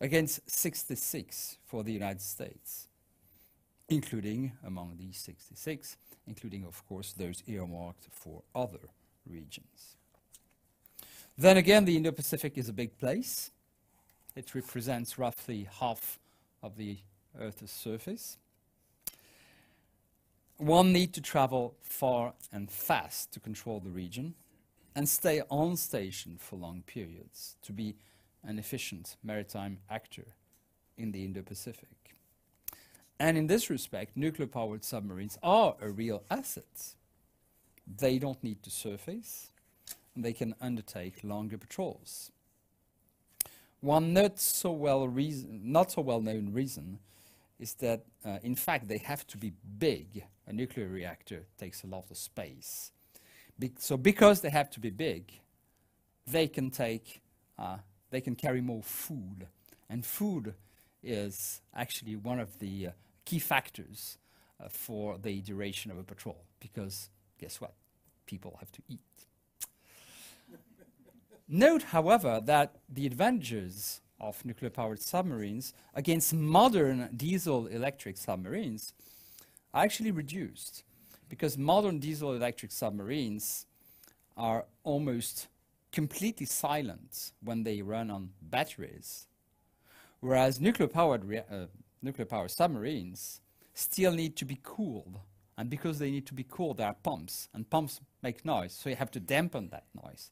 Against 0.00 0.40
66 0.50 1.58
for 1.64 1.84
the 1.84 1.92
United 1.92 2.20
States, 2.20 2.88
including, 3.88 4.52
among 4.66 4.96
these 4.98 5.18
66, 5.18 5.96
including, 6.26 6.64
of 6.64 6.84
course, 6.88 7.12
those 7.12 7.44
earmarked 7.46 8.08
for 8.10 8.42
other 8.56 8.90
regions. 9.24 9.94
Then 11.38 11.58
again, 11.58 11.84
the 11.84 11.96
Indo-Pacific 11.96 12.58
is 12.58 12.68
a 12.68 12.72
big 12.72 12.98
place. 12.98 13.52
It 14.34 14.52
represents 14.52 15.16
roughly 15.16 15.68
half 15.78 16.18
of 16.62 16.76
the 16.76 16.98
Earth's 17.40 17.70
surface. 17.72 18.38
One 20.58 20.92
need 20.92 21.12
to 21.14 21.20
travel 21.20 21.74
far 21.82 22.32
and 22.52 22.70
fast 22.70 23.32
to 23.32 23.40
control 23.40 23.80
the 23.80 23.90
region 23.90 24.34
and 24.94 25.08
stay 25.08 25.42
on 25.50 25.76
station 25.76 26.36
for 26.38 26.56
long 26.56 26.82
periods 26.86 27.56
to 27.62 27.72
be 27.72 27.96
an 28.42 28.58
efficient 28.58 29.16
maritime 29.22 29.78
actor 29.90 30.24
in 30.96 31.12
the 31.12 31.24
Indo-Pacific. 31.24 32.14
And 33.18 33.36
in 33.36 33.46
this 33.46 33.68
respect, 33.68 34.16
nuclear-powered 34.16 34.84
submarines 34.84 35.38
are 35.42 35.74
a 35.80 35.90
real 35.90 36.22
asset. 36.30 36.94
They 37.86 38.18
don't 38.18 38.42
need 38.42 38.62
to 38.62 38.70
surface, 38.70 39.50
and 40.14 40.24
they 40.24 40.32
can 40.32 40.54
undertake 40.60 41.22
longer 41.22 41.58
patrols. 41.58 42.30
One 43.80 44.12
not 44.12 44.40
so 44.40 44.72
well 44.72 45.06
reason, 45.06 45.60
not 45.64 45.92
so 45.92 46.02
well 46.02 46.20
known 46.20 46.52
reason 46.52 46.98
is 47.58 47.74
that 47.74 48.04
uh, 48.24 48.38
in 48.42 48.54
fact 48.54 48.88
they 48.88 48.98
have 48.98 49.26
to 49.28 49.36
be 49.36 49.52
big. 49.78 50.24
A 50.46 50.52
nuclear 50.52 50.88
reactor 50.88 51.46
takes 51.58 51.82
a 51.82 51.86
lot 51.86 52.04
of 52.10 52.16
space. 52.16 52.92
Be 53.58 53.72
so 53.78 53.96
because 53.96 54.42
they 54.42 54.50
have 54.50 54.70
to 54.70 54.80
be 54.80 54.90
big, 54.90 55.32
they 56.26 56.46
can 56.46 56.70
take, 56.70 57.22
uh, 57.58 57.78
they 58.10 58.20
can 58.20 58.34
carry 58.34 58.60
more 58.60 58.82
food, 58.82 59.46
and 59.88 60.04
food 60.04 60.54
is 61.02 61.62
actually 61.74 62.16
one 62.16 62.38
of 62.38 62.58
the 62.58 62.88
uh, 62.88 62.90
key 63.24 63.38
factors 63.38 64.18
uh, 64.60 64.68
for 64.68 65.18
the 65.18 65.40
duration 65.40 65.90
of 65.90 65.98
a 65.98 66.02
patrol. 66.02 66.44
Because 66.60 67.08
guess 67.38 67.60
what? 67.60 67.72
People 68.26 68.56
have 68.58 68.72
to 68.72 68.82
eat. 68.88 69.00
Note, 71.48 71.84
however, 71.84 72.40
that 72.44 72.76
the 72.88 73.06
advantages 73.06 74.00
of 74.20 74.44
nuclear-powered 74.44 75.00
submarines 75.00 75.74
against 75.94 76.34
modern 76.34 77.08
diesel-electric 77.16 78.16
submarines 78.16 78.94
are 79.74 79.84
actually 79.84 80.10
reduced 80.10 80.84
because 81.28 81.58
modern 81.58 81.98
diesel-electric 81.98 82.72
submarines 82.72 83.66
are 84.36 84.64
almost 84.84 85.48
completely 85.92 86.46
silent 86.46 87.32
when 87.42 87.64
they 87.64 87.82
run 87.82 88.10
on 88.10 88.30
batteries, 88.42 89.26
whereas 90.20 90.60
nuclear-powered 90.60 91.44
uh, 91.50 91.66
nuclear-powered 92.02 92.50
submarines 92.50 93.40
still 93.74 94.12
need 94.12 94.36
to 94.36 94.44
be 94.44 94.58
cooled. 94.62 95.18
And 95.58 95.70
because 95.70 95.98
they 95.98 96.10
need 96.10 96.26
to 96.26 96.34
be 96.34 96.44
cooled, 96.44 96.76
there 96.76 96.88
are 96.88 96.96
pumps, 97.02 97.48
and 97.54 97.68
pumps 97.68 98.00
make 98.22 98.44
noise, 98.44 98.72
so 98.74 98.90
you 98.90 98.96
have 98.96 99.10
to 99.12 99.20
dampen 99.20 99.70
that 99.70 99.84
noise. 100.04 100.30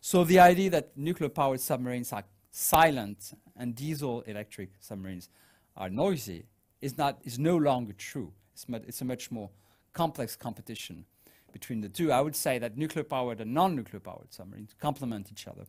So 0.00 0.22
the 0.22 0.38
idea 0.38 0.70
that 0.70 0.96
nuclear-powered 0.96 1.60
submarines 1.60 2.12
are 2.12 2.24
silent 2.50 3.32
and 3.56 3.74
diesel-electric 3.74 4.70
submarines 4.80 5.28
are 5.76 5.90
noisy 5.90 6.46
is, 6.80 6.96
not, 6.98 7.18
is 7.24 7.38
no 7.38 7.56
longer 7.56 7.92
true. 7.92 8.32
It's, 8.52 8.66
it's 8.86 9.00
a 9.00 9.04
much 9.04 9.30
more 9.30 9.50
complex 9.92 10.36
competition 10.36 11.04
between 11.52 11.80
the 11.80 11.88
two. 11.88 12.12
I 12.12 12.20
would 12.20 12.36
say 12.36 12.58
that 12.58 12.76
nuclear-powered 12.76 13.40
and 13.40 13.54
non-nuclear-powered 13.54 14.32
submarines 14.32 14.74
complement 14.78 15.30
each 15.30 15.46
other 15.46 15.64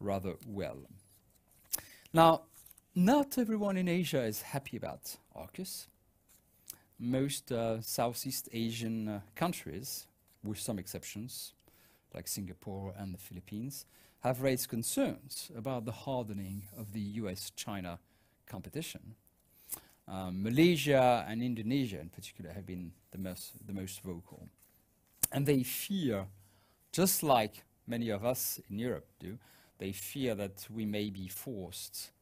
rather 0.00 0.34
well. 0.46 0.78
Now, 2.12 2.42
not 2.94 3.38
everyone 3.38 3.76
in 3.76 3.88
Asia 3.88 4.22
is 4.22 4.42
happy 4.42 4.76
about 4.76 5.16
AUKUS. 5.34 5.86
Most 6.98 7.50
uh, 7.50 7.80
Southeast 7.80 8.48
Asian 8.52 9.08
uh, 9.08 9.20
countries, 9.34 10.06
with 10.44 10.58
some 10.58 10.78
exceptions, 10.78 11.54
like 12.14 12.28
Singapore 12.28 12.94
and 12.98 13.14
the 13.14 13.18
Philippines, 13.18 13.86
have 14.22 14.40
raised 14.40 14.68
concerns 14.68 15.50
about 15.56 15.84
the 15.84 15.92
hardening 15.92 16.62
of 16.78 16.92
the 16.92 17.00
US-China 17.00 17.98
competition. 18.46 19.14
Um, 20.06 20.42
Malaysia 20.42 21.24
and 21.28 21.42
Indonesia 21.42 22.00
in 22.00 22.08
particular 22.08 22.52
have 22.52 22.66
been 22.66 22.92
the 23.10 23.18
most, 23.18 23.66
the 23.66 23.72
most 23.72 24.00
vocal. 24.02 24.48
And 25.32 25.46
they 25.46 25.62
fear, 25.64 26.26
just 26.92 27.22
like 27.22 27.64
many 27.86 28.10
of 28.10 28.24
us 28.24 28.60
in 28.70 28.78
Europe 28.78 29.08
do, 29.18 29.38
they 29.78 29.92
fear 29.92 30.36
that 30.36 30.66
we 30.70 30.86
may 30.86 31.10
be 31.10 31.26
forced 31.26 32.12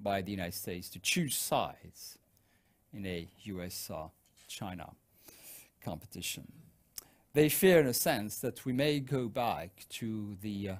by 0.00 0.22
the 0.22 0.32
United 0.32 0.54
States 0.54 0.88
to 0.90 0.98
choose 0.98 1.36
sides 1.36 2.18
in 2.92 3.06
a 3.06 3.28
US-China 3.44 4.90
competition. 5.84 6.50
They 7.32 7.48
fear, 7.48 7.80
in 7.80 7.86
a 7.86 7.94
sense, 7.94 8.38
that 8.40 8.64
we 8.64 8.72
may 8.72 9.00
go 9.00 9.28
back 9.28 9.86
to 9.90 10.36
the 10.40 10.70
uh, 10.70 10.74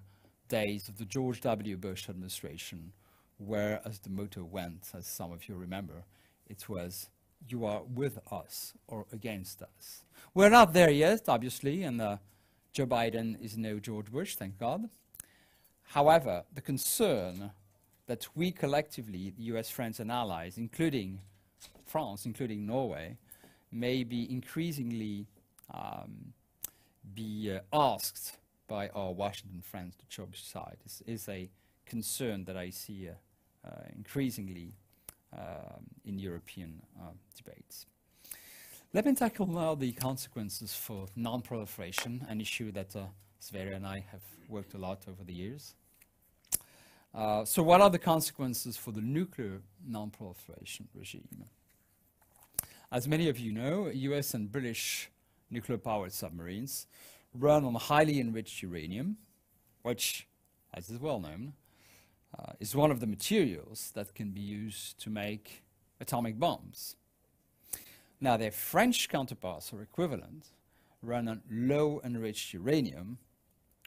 days 0.49 0.89
of 0.89 0.99
the 0.99 1.05
George 1.05 1.41
W. 1.43 1.77
Bush 1.77 2.09
administration, 2.09 2.93
where, 3.39 3.81
as 3.85 3.99
the 3.99 4.11
motto 4.11 4.45
went, 4.45 4.91
as 4.97 5.07
some 5.07 5.33
of 5.33 5.49
you 5.49 5.55
remember, 5.55 6.05
it 6.49 6.69
was, 6.69 7.09
you 7.49 7.65
are 7.65 7.83
with 7.83 8.19
us 8.33 8.75
or 8.87 9.07
against 9.13 9.63
us. 9.63 10.05
We're 10.35 10.51
not 10.51 10.73
there 10.73 10.91
yet, 10.91 11.29
obviously, 11.29 11.83
and 11.83 12.01
uh, 12.01 12.17
Joe 12.73 12.87
Biden 12.87 13.41
is 13.43 13.57
no 13.57 13.79
George 13.79 14.11
Bush, 14.11 14.37
thank 14.37 14.59
God. 14.59 14.89
However, 15.89 16.45
the 16.53 16.61
concern 16.61 17.53
that 18.07 18.27
we 18.35 18.51
collectively, 18.51 19.33
the 19.37 19.45
US 19.55 19.71
friends 19.71 20.01
and 20.01 20.11
allies, 20.11 20.59
including 20.59 21.21
France, 21.85 22.27
including 22.27 22.67
Norway, 22.67 23.17
may 23.71 24.05
be 24.05 24.31
increasingly 24.31 25.27
um, 25.73 26.33
be 27.15 27.53
uh, 27.55 27.61
asked 27.73 28.39
by 28.67 28.89
our 28.89 29.13
Washington 29.13 29.63
friends 29.63 29.97
to 29.97 30.07
choose 30.09 30.43
side 30.43 30.79
is, 30.85 31.03
is 31.07 31.29
a 31.29 31.51
concern 31.87 32.45
that 32.45 32.57
I 32.57 32.71
see 32.71 33.09
uh, 33.09 33.69
uh, 33.69 33.83
increasingly 33.95 34.75
um, 35.33 35.85
in 36.05 36.19
European 36.19 36.83
uh, 37.01 37.11
debates. 37.37 37.87
Let 38.93 39.07
me 39.07 39.15
tackle 39.15 39.47
now 39.47 39.75
the 39.75 39.93
consequences 39.93 40.75
for 40.75 41.07
non-proliferation, 41.17 42.27
an 42.29 42.41
issue 42.41 42.71
that 42.73 42.95
uh, 42.95 43.07
Sverre 43.41 43.73
and 43.73 43.87
I 43.87 44.05
have 44.13 44.23
worked 44.49 44.75
a 44.75 44.79
lot 44.79 45.03
over 45.09 45.25
the 45.25 45.33
years. 45.33 45.75
Uh, 47.15 47.45
so 47.45 47.63
what 47.63 47.81
are 47.81 47.91
the 47.91 47.99
consequences 47.99 48.77
for 48.77 48.93
the 48.93 49.01
nuclear 49.01 49.61
non-proliferation 49.87 50.89
regime? 50.95 51.45
As 52.91 53.09
many 53.09 53.29
of 53.29 53.39
you 53.39 53.53
know, 53.53 53.89
US 53.89 54.35
and 54.35 54.51
British 54.51 55.11
nuclear-powered 55.51 56.13
submarines 56.13 56.87
run 57.35 57.65
on 57.65 57.75
highly 57.75 58.21
enriched 58.21 58.63
uranium, 58.63 59.17
which, 59.83 60.27
as 60.73 60.89
is 60.89 60.99
well 60.99 61.21
known, 61.21 61.55
uh, 62.39 62.53
is 62.61 62.75
one 62.75 62.91
of 62.91 63.01
the 63.01 63.07
materials 63.07 63.93
that 63.95 64.15
can 64.15 64.31
be 64.31 64.41
used 64.41 64.99
to 65.01 65.11
make 65.11 65.63
atomic 66.01 66.39
bombs. 66.39 66.97
Now, 68.21 68.37
their 68.37 68.51
French 68.51 69.09
counterparts 69.09 69.73
or 69.73 69.83
equivalent 69.83 70.47
run 71.03 71.29
on 71.29 71.43
low 71.51 72.01
enriched 72.05 72.55
uranium, 72.55 73.19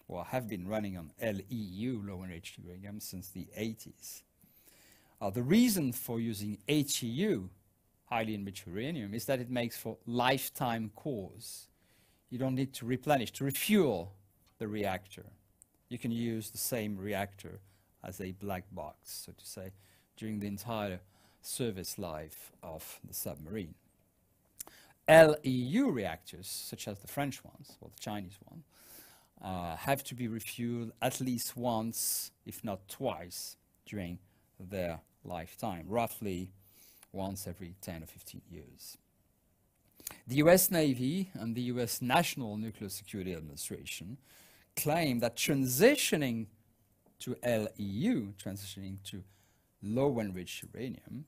or 0.07 0.23
have 0.25 0.47
been 0.47 0.67
running 0.67 0.97
on 0.97 1.11
LEU, 1.21 2.01
low 2.05 2.23
enriched 2.23 2.59
uranium, 2.59 2.99
since 2.99 3.29
the 3.29 3.47
80s. 3.57 4.21
Uh, 5.19 5.29
the 5.29 5.41
reason 5.41 5.91
for 5.91 6.19
using 6.19 6.59
HEU, 6.67 7.49
highly 8.05 8.35
enriched 8.35 8.67
uranium, 8.67 9.13
is 9.13 9.25
that 9.25 9.39
it 9.39 9.49
makes 9.49 9.75
for 9.75 9.97
lifetime 10.05 10.91
cores. 10.95 11.66
You 12.29 12.37
don't 12.37 12.55
need 12.55 12.73
to 12.73 12.85
replenish, 12.85 13.31
to 13.33 13.43
refuel 13.43 14.13
the 14.59 14.67
reactor. 14.67 15.25
You 15.89 15.97
can 15.97 16.11
use 16.11 16.49
the 16.49 16.57
same 16.57 16.97
reactor 16.97 17.59
as 18.03 18.19
a 18.19 18.33
black 18.33 18.65
box, 18.71 19.23
so 19.25 19.31
to 19.31 19.45
say, 19.45 19.71
during 20.17 20.39
the 20.39 20.47
entire 20.47 20.99
service 21.41 21.97
life 21.97 22.51
of 22.61 22.99
the 23.07 23.13
submarine. 23.13 23.75
LEU 25.07 25.89
reactors, 25.89 26.47
such 26.47 26.87
as 26.87 26.99
the 26.99 27.07
French 27.07 27.43
ones, 27.45 27.77
or 27.79 27.89
the 27.89 27.99
Chinese 27.99 28.37
one, 28.43 28.63
uh, 29.41 29.77
have 29.77 30.03
to 30.03 30.15
be 30.15 30.27
refueled 30.27 30.91
at 31.01 31.21
least 31.21 31.55
once, 31.55 32.31
if 32.45 32.63
not 32.63 32.87
twice, 32.89 33.55
during 33.85 34.19
their 34.59 34.99
lifetime, 35.23 35.85
roughly 35.87 36.51
once 37.13 37.47
every 37.47 37.75
10 37.81 38.03
or 38.03 38.07
15 38.07 38.41
years. 38.49 38.97
The 40.27 40.35
US 40.37 40.69
Navy 40.71 41.31
and 41.33 41.55
the 41.55 41.61
US 41.73 42.01
National 42.01 42.57
Nuclear 42.57 42.89
Security 42.89 43.33
Administration 43.33 44.17
claim 44.75 45.19
that 45.19 45.35
transitioning 45.35 46.47
to 47.19 47.35
LEU, 47.43 48.33
transitioning 48.33 49.01
to 49.05 49.23
low 49.81 50.19
enriched 50.19 50.63
uranium, 50.63 51.25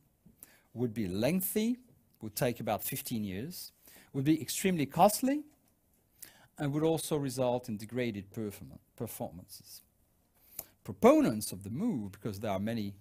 would 0.74 0.94
be 0.94 1.08
lengthy, 1.08 1.78
would 2.22 2.36
take 2.36 2.60
about 2.60 2.84
15 2.84 3.24
years, 3.24 3.72
would 4.14 4.26
be 4.26 4.42
extremely 4.42 4.86
costly, 4.86 5.44
and 6.58 6.74
would 6.74 6.84
also 6.84 7.16
result 7.16 7.70
in 7.70 7.78
degraded 7.78 8.26
performances. 8.96 9.82
Proponents 10.84 11.52
of 11.52 11.64
the 11.64 11.70
move, 11.70 12.12
because 12.12 12.40
there 12.40 12.52
are 12.52 12.60
many 12.60 12.96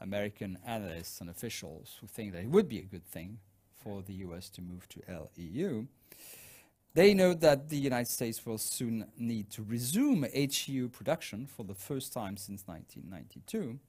American 0.00 0.58
analysts 0.66 1.20
and 1.20 1.28
officials 1.28 1.98
who 2.00 2.06
think 2.06 2.32
that 2.32 2.42
it 2.42 2.48
would 2.48 2.68
be 2.68 2.78
a 2.78 2.82
good 2.82 3.04
thing 3.06 3.38
for 3.84 4.02
the 4.02 4.14
US 4.14 4.48
to 4.50 4.62
move 4.62 4.88
to 4.88 5.02
LEU, 5.08 5.86
They 6.94 7.12
note 7.12 7.40
that 7.40 7.68
the 7.68 7.76
United 7.76 8.10
States 8.10 8.46
will 8.46 8.58
soon 8.58 9.06
need 9.18 9.50
to 9.50 9.64
resume 9.64 10.24
HEU 10.32 10.88
production 10.88 11.46
for 11.46 11.64
the 11.64 11.74
first 11.74 12.12
time 12.12 12.36
since 12.36 12.62
1992, 12.66 13.80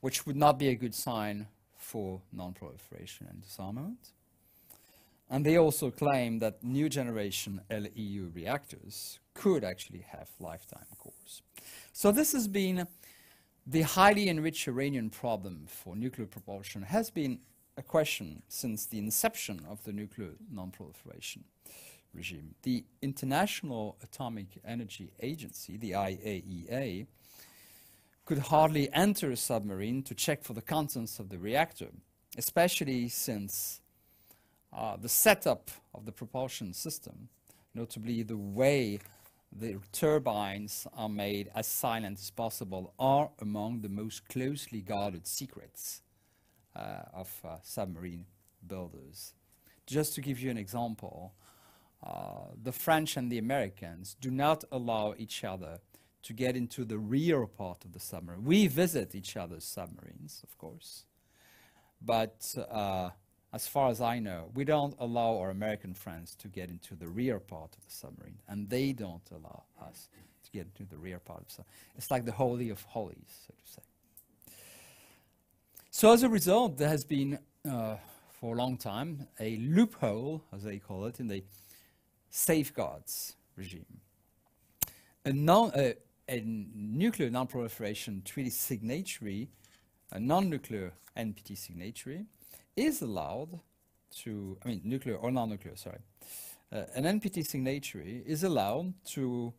which 0.00 0.26
would 0.26 0.36
not 0.36 0.58
be 0.58 0.68
a 0.68 0.74
good 0.74 0.94
sign 0.94 1.46
for 1.76 2.20
non-proliferation 2.32 3.28
and 3.30 3.42
disarmament. 3.42 4.10
And 5.30 5.46
they 5.46 5.56
also 5.56 5.90
claim 5.92 6.40
that 6.40 6.64
new 6.64 6.88
generation 6.88 7.60
LEU 7.70 8.32
reactors 8.34 9.20
could 9.32 9.62
actually 9.62 10.04
have 10.08 10.28
lifetime 10.40 10.86
cores. 10.98 11.42
So 11.92 12.10
this 12.10 12.32
has 12.32 12.48
been 12.48 12.88
the 13.64 13.82
highly 13.82 14.28
enriched 14.28 14.66
uranium 14.66 15.10
problem 15.10 15.66
for 15.68 15.94
nuclear 15.94 16.26
propulsion 16.26 16.82
has 16.82 17.10
been 17.10 17.38
a 17.76 17.82
question 17.82 18.42
since 18.48 18.86
the 18.86 18.98
inception 18.98 19.60
of 19.68 19.84
the 19.84 19.92
nuclear 19.92 20.30
non-proliferation 20.50 21.44
regime. 22.14 22.54
The 22.62 22.84
International 23.02 23.96
Atomic 24.02 24.46
Energy 24.64 25.12
Agency, 25.20 25.76
the 25.76 25.92
IAEA, 25.92 27.06
could 28.24 28.38
hardly 28.38 28.92
enter 28.92 29.30
a 29.30 29.36
submarine 29.36 30.02
to 30.04 30.14
check 30.14 30.42
for 30.42 30.54
the 30.54 30.62
contents 30.62 31.18
of 31.18 31.28
the 31.28 31.38
reactor, 31.38 31.88
especially 32.36 33.08
since 33.08 33.80
uh, 34.72 34.96
the 34.96 35.08
setup 35.08 35.70
of 35.94 36.06
the 36.06 36.12
propulsion 36.12 36.72
system, 36.72 37.28
notably 37.74 38.22
the 38.22 38.36
way 38.36 38.98
the 39.52 39.78
turbines 39.92 40.86
are 40.96 41.08
made 41.08 41.50
as 41.54 41.66
silent 41.66 42.18
as 42.18 42.30
possible, 42.30 42.92
are 42.98 43.30
among 43.40 43.82
the 43.82 43.88
most 43.88 44.28
closely 44.28 44.80
guarded 44.80 45.26
secrets 45.26 46.02
of 47.12 47.40
uh, 47.44 47.56
submarine 47.62 48.26
builders. 48.66 49.34
Just 49.86 50.14
to 50.14 50.20
give 50.20 50.40
you 50.40 50.50
an 50.50 50.58
example, 50.58 51.34
uh, 52.02 52.52
the 52.62 52.72
French 52.72 53.16
and 53.16 53.30
the 53.30 53.38
Americans 53.38 54.16
do 54.20 54.30
not 54.30 54.64
allow 54.70 55.14
each 55.16 55.44
other 55.44 55.80
to 56.22 56.32
get 56.32 56.56
into 56.56 56.84
the 56.84 56.98
rear 56.98 57.46
part 57.46 57.84
of 57.84 57.92
the 57.92 58.00
submarine. 58.00 58.44
We 58.44 58.66
visit 58.66 59.14
each 59.14 59.36
other's 59.36 59.64
submarines, 59.64 60.42
of 60.42 60.58
course, 60.58 61.04
but 62.00 62.54
uh, 62.70 63.10
as 63.52 63.68
far 63.68 63.90
as 63.90 64.00
I 64.00 64.18
know, 64.18 64.50
we 64.54 64.64
don't 64.64 64.94
allow 64.98 65.38
our 65.38 65.50
American 65.50 65.94
friends 65.94 66.34
to 66.36 66.48
get 66.48 66.68
into 66.68 66.94
the 66.94 67.08
rear 67.08 67.38
part 67.38 67.76
of 67.76 67.84
the 67.84 67.92
submarine, 67.92 68.38
and 68.48 68.68
they 68.68 68.92
don't 68.92 69.28
allow 69.30 69.62
us 69.80 70.08
to 70.44 70.50
get 70.50 70.66
into 70.66 70.84
the 70.84 70.98
rear 70.98 71.18
part 71.18 71.40
of 71.42 71.46
the 71.46 71.52
submarine. 71.54 71.92
It's 71.96 72.10
like 72.10 72.24
the 72.24 72.32
holy 72.32 72.70
of 72.70 72.82
holies, 72.82 73.46
so 73.46 73.54
to 73.54 73.72
say. 73.72 73.82
So 75.98 76.12
as 76.12 76.22
a 76.22 76.28
result, 76.28 76.76
there 76.76 76.90
has 76.90 77.06
been, 77.06 77.38
uh, 77.66 77.96
for 78.38 78.54
a 78.54 78.58
long 78.58 78.76
time, 78.76 79.28
a 79.40 79.56
loophole, 79.56 80.44
as 80.52 80.62
they 80.62 80.78
call 80.78 81.06
it, 81.06 81.20
in 81.20 81.26
the 81.26 81.42
safeguards 82.28 83.36
regime. 83.56 84.02
A, 85.24 85.32
non, 85.32 85.70
uh, 85.70 85.94
a 86.28 86.42
nuclear 86.44 87.30
non-proliferation 87.30 88.20
treaty 88.26 88.50
signatory, 88.50 89.48
a 90.12 90.20
non-nuclear 90.20 90.92
NPT 91.16 91.56
signatory, 91.56 92.26
is 92.76 93.00
allowed 93.00 93.58
to, 94.16 94.58
I 94.66 94.68
mean, 94.68 94.82
nuclear 94.84 95.16
or 95.16 95.30
non-nuclear, 95.30 95.76
sorry. 95.76 96.00
Uh, 96.70 96.82
an 96.94 97.04
NPT 97.04 97.42
signatory 97.46 98.22
is 98.26 98.44
allowed 98.44 98.92
to 99.12 99.54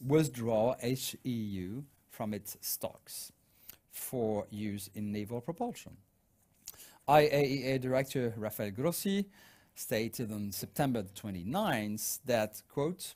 withdraw 0.00 0.76
HEU 0.80 1.82
from 2.08 2.34
its 2.34 2.56
stocks 2.60 3.32
for 3.92 4.46
use 4.50 4.90
in 4.94 5.12
naval 5.12 5.40
propulsion. 5.40 5.96
IAEA 7.08 7.80
Director 7.80 8.32
Rafael 8.36 8.70
Grossi 8.70 9.26
stated 9.74 10.32
on 10.32 10.50
September 10.52 11.02
29th 11.02 12.20
that, 12.26 12.62
quote, 12.68 13.14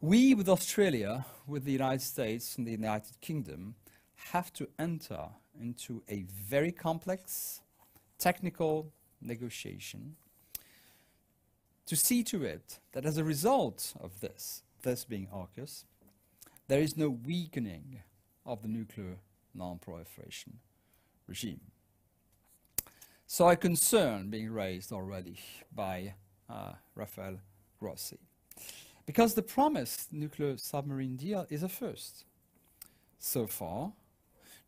we 0.00 0.34
with 0.34 0.48
Australia, 0.48 1.24
with 1.46 1.64
the 1.64 1.72
United 1.72 2.02
States 2.02 2.58
and 2.58 2.66
the 2.66 2.72
United 2.72 3.20
Kingdom, 3.20 3.74
have 4.32 4.52
to 4.52 4.68
enter 4.78 5.28
into 5.60 6.02
a 6.08 6.24
very 6.28 6.72
complex 6.72 7.60
technical 8.18 8.92
negotiation 9.20 10.16
to 11.86 11.96
see 11.96 12.22
to 12.24 12.44
it 12.44 12.78
that 12.92 13.04
as 13.04 13.18
a 13.18 13.24
result 13.24 13.94
of 14.00 14.20
this, 14.20 14.62
this 14.82 15.04
being 15.04 15.28
AUKUS, 15.32 15.84
there 16.68 16.80
is 16.80 16.96
no 16.96 17.10
weakening 17.10 18.02
of 18.46 18.62
the 18.62 18.68
nuclear 18.68 19.16
non-proliferation 19.54 20.58
regime. 21.26 21.60
So 23.26 23.48
a 23.48 23.56
concern 23.56 24.30
being 24.30 24.52
raised 24.52 24.92
already 24.92 25.38
by 25.74 26.14
uh, 26.48 26.72
Rafael 26.94 27.40
Grossi. 27.80 28.18
Because 29.06 29.34
the 29.34 29.42
promised 29.42 30.12
nuclear 30.12 30.56
submarine 30.56 31.16
deal 31.16 31.46
is 31.50 31.62
a 31.62 31.68
first. 31.68 32.24
So 33.18 33.46
far, 33.46 33.92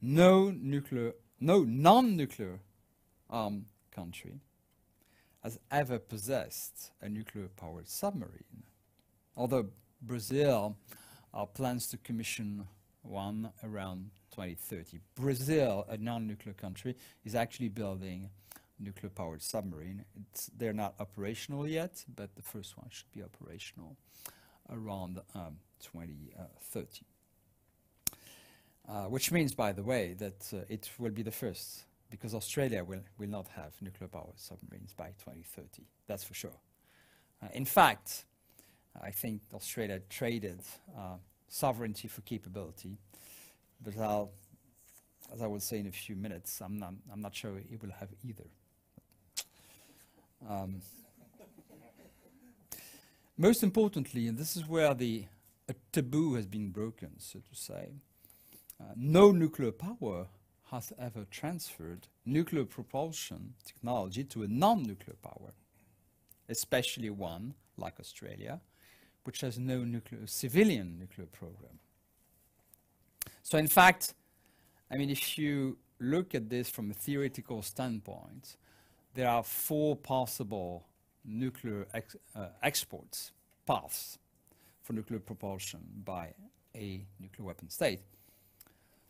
no 0.00 0.50
nuclear, 0.50 1.12
no 1.40 1.62
non-nuclear 1.62 2.60
armed 3.30 3.66
country 3.94 4.40
has 5.42 5.58
ever 5.70 5.98
possessed 5.98 6.90
a 7.00 7.08
nuclear-powered 7.08 7.88
submarine. 7.88 8.64
Although 9.36 9.66
Brazil 10.02 10.76
uh, 11.32 11.46
plans 11.46 11.86
to 11.88 11.96
commission 11.98 12.66
one 13.06 13.50
around 13.64 14.10
2030. 14.32 14.98
Brazil, 15.14 15.86
a 15.88 15.96
non-nuclear 15.96 16.54
country, 16.54 16.94
is 17.24 17.34
actually 17.34 17.68
building 17.68 18.30
nuclear-powered 18.78 19.42
submarine. 19.42 20.04
It's, 20.32 20.50
they're 20.56 20.72
not 20.72 20.94
operational 21.00 21.66
yet, 21.66 22.04
but 22.14 22.34
the 22.36 22.42
first 22.42 22.76
one 22.76 22.88
should 22.90 23.10
be 23.12 23.22
operational 23.22 23.96
around 24.70 25.20
um, 25.34 25.56
2030. 25.80 27.04
Uh, 28.88 29.04
which 29.06 29.32
means, 29.32 29.52
by 29.52 29.72
the 29.72 29.82
way, 29.82 30.14
that 30.18 30.52
uh, 30.52 30.58
it 30.68 30.88
will 30.98 31.10
be 31.10 31.22
the 31.22 31.30
first 31.30 31.84
because 32.08 32.34
Australia 32.34 32.84
will, 32.84 33.02
will 33.18 33.28
not 33.28 33.48
have 33.48 33.72
nuclear-powered 33.80 34.38
submarines 34.38 34.92
by 34.92 35.08
2030, 35.24 35.82
that's 36.06 36.22
for 36.22 36.34
sure. 36.34 36.58
Uh, 37.42 37.48
in 37.52 37.64
fact, 37.64 38.24
I 39.02 39.10
think 39.10 39.42
Australia 39.52 40.00
traded 40.08 40.60
uh, 40.96 41.16
sovereignty 41.48 42.08
for 42.08 42.20
capability, 42.22 42.96
but 43.82 43.98
I'll, 43.98 44.30
as 45.32 45.42
I 45.42 45.46
will 45.46 45.60
say 45.60 45.78
in 45.78 45.86
a 45.86 45.92
few 45.92 46.16
minutes, 46.16 46.60
I'm 46.60 46.78
not, 46.78 46.94
I'm 47.12 47.20
not 47.20 47.34
sure 47.34 47.56
it 47.58 47.82
will 47.82 47.92
have 47.98 48.08
either. 48.24 48.44
Um, 50.48 50.80
most 53.36 53.62
importantly, 53.62 54.28
and 54.28 54.38
this 54.38 54.56
is 54.56 54.66
where 54.66 54.94
the 54.94 55.24
taboo 55.92 56.34
has 56.34 56.46
been 56.46 56.70
broken, 56.70 57.18
so 57.18 57.40
to 57.40 57.54
say, 57.54 57.90
uh, 58.80 58.92
no 58.96 59.32
nuclear 59.32 59.72
power 59.72 60.26
has 60.70 60.92
ever 60.98 61.24
transferred 61.30 62.08
nuclear 62.24 62.64
propulsion 62.64 63.54
technology 63.64 64.24
to 64.24 64.42
a 64.42 64.48
non-nuclear 64.48 65.16
power, 65.22 65.52
especially 66.48 67.10
one 67.10 67.54
like 67.76 68.00
Australia, 68.00 68.60
which 69.26 69.40
has 69.40 69.58
no 69.58 69.84
nuclear, 69.84 70.26
civilian 70.26 70.98
nuclear 70.98 71.26
program. 71.26 71.78
So 73.42 73.58
in 73.58 73.68
fact, 73.68 74.14
I 74.90 74.96
mean, 74.96 75.10
if 75.10 75.38
you 75.38 75.78
look 75.98 76.34
at 76.34 76.48
this 76.48 76.68
from 76.68 76.90
a 76.90 76.94
theoretical 76.94 77.62
standpoint, 77.62 78.56
there 79.14 79.28
are 79.28 79.42
four 79.42 79.96
possible 79.96 80.86
nuclear 81.24 81.86
ex 81.92 82.16
uh, 82.34 82.48
exports 82.62 83.32
paths 83.66 84.18
for 84.82 84.92
nuclear 84.92 85.18
propulsion 85.18 85.80
by 86.04 86.34
a 86.74 87.04
nuclear 87.18 87.46
weapon 87.46 87.68
state. 87.68 88.00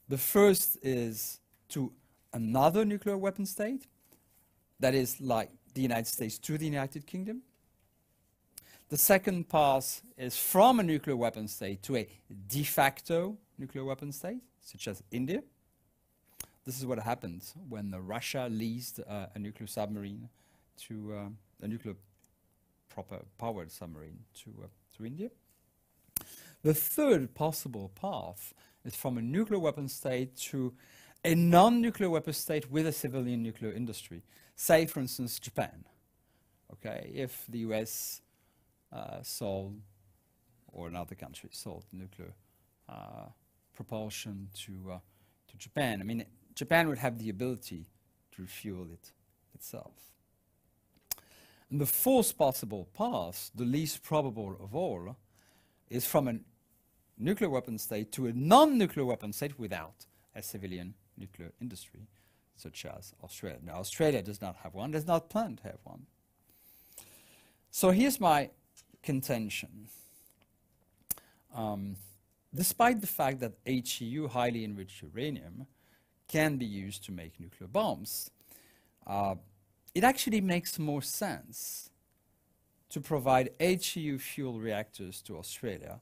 The 0.08 0.18
first 0.18 0.78
is 0.82 1.40
to 1.70 1.92
another 2.32 2.84
nuclear 2.84 3.18
weapon 3.18 3.44
state, 3.44 3.86
that 4.80 4.94
is 4.94 5.20
like 5.20 5.50
the 5.74 5.82
United 5.82 6.06
States 6.06 6.38
to 6.38 6.58
the 6.58 6.66
United 6.66 7.06
Kingdom. 7.06 7.42
The 8.88 8.96
second 8.96 9.48
path 9.48 10.00
is 10.16 10.36
from 10.36 10.78
a 10.78 10.82
nuclear 10.84 11.16
weapon 11.16 11.48
state 11.48 11.82
to 11.82 11.96
a 11.96 12.08
de 12.46 12.62
facto 12.62 13.36
nuclear 13.58 13.84
weapon 13.84 14.12
state, 14.12 14.42
such 14.60 14.86
as 14.86 15.02
India. 15.10 15.42
This 16.64 16.78
is 16.78 16.86
what 16.86 17.00
happened 17.00 17.42
when 17.68 17.92
Russia 18.06 18.46
leased 18.48 19.00
uh, 19.00 19.26
a 19.34 19.40
nuclear 19.40 19.66
submarine 19.66 20.28
to 20.86 21.12
uh, 21.12 21.64
a 21.64 21.66
nuclear 21.66 21.96
proper 22.88 23.24
powered 23.38 23.72
submarine 23.72 24.20
to, 24.44 24.50
uh, 24.62 24.66
to 24.96 25.04
India. 25.04 25.30
The 26.62 26.72
third 26.72 27.34
possible 27.34 27.90
path 28.00 28.54
is 28.84 28.94
from 28.94 29.18
a 29.18 29.22
nuclear 29.22 29.58
weapon 29.58 29.88
state 29.88 30.36
to 30.52 30.74
a 31.24 31.34
non-nuclear 31.34 32.08
weapon 32.08 32.34
state 32.34 32.70
with 32.70 32.86
a 32.86 32.92
civilian 32.92 33.42
nuclear 33.42 33.72
industry. 33.72 34.22
Say, 34.54 34.86
for 34.86 35.00
instance, 35.00 35.40
Japan. 35.40 35.86
Okay, 36.72 37.10
if 37.12 37.44
the 37.48 37.58
US 37.58 38.20
sold, 39.22 39.80
or 40.72 40.88
another 40.88 41.14
country 41.14 41.48
sold 41.52 41.84
nuclear 41.92 42.32
uh, 42.88 43.26
propulsion 43.74 44.48
to, 44.54 44.72
uh, 44.92 44.98
to 45.48 45.56
Japan, 45.56 46.00
I 46.00 46.04
mean, 46.04 46.24
Japan 46.54 46.88
would 46.88 46.98
have 46.98 47.18
the 47.18 47.28
ability 47.28 47.86
to 48.32 48.42
refuel 48.42 48.88
it 48.92 49.12
itself. 49.54 49.92
And 51.70 51.80
the 51.80 51.86
fourth 51.86 52.38
possible 52.38 52.88
path, 52.94 53.50
the 53.54 53.64
least 53.64 54.02
probable 54.02 54.56
of 54.60 54.74
all, 54.74 55.16
is 55.90 56.06
from 56.06 56.28
a 56.28 56.38
nuclear 57.18 57.50
weapon 57.50 57.78
state 57.78 58.12
to 58.12 58.26
a 58.26 58.32
non-nuclear 58.32 59.04
weapon 59.04 59.32
state 59.32 59.58
without 59.58 60.06
a 60.34 60.42
civilian 60.42 60.94
nuclear 61.16 61.52
industry, 61.60 62.08
such 62.56 62.84
as 62.84 63.14
Australia. 63.22 63.58
Now, 63.64 63.74
Australia 63.74 64.22
does 64.22 64.40
not 64.40 64.56
have 64.62 64.74
one, 64.74 64.90
does 64.92 65.06
not 65.06 65.28
plan 65.28 65.56
to 65.56 65.62
have 65.64 65.78
one. 65.84 66.06
So 67.70 67.90
here's 67.90 68.20
my 68.20 68.50
contention. 69.06 69.88
Um, 71.54 71.96
despite 72.54 73.00
the 73.00 73.06
fact 73.06 73.40
that 73.40 73.52
HEU, 73.64 74.28
highly 74.28 74.64
enriched 74.64 75.02
uranium, 75.02 75.66
can 76.28 76.56
be 76.56 76.66
used 76.66 77.04
to 77.04 77.12
make 77.12 77.40
nuclear 77.40 77.68
bombs, 77.68 78.30
uh, 79.06 79.36
it 79.94 80.04
actually 80.04 80.40
makes 80.40 80.78
more 80.78 81.00
sense 81.00 81.90
to 82.90 83.00
provide 83.00 83.50
HEU 83.58 84.18
fuel 84.18 84.58
reactors 84.58 85.22
to 85.22 85.38
Australia 85.38 86.00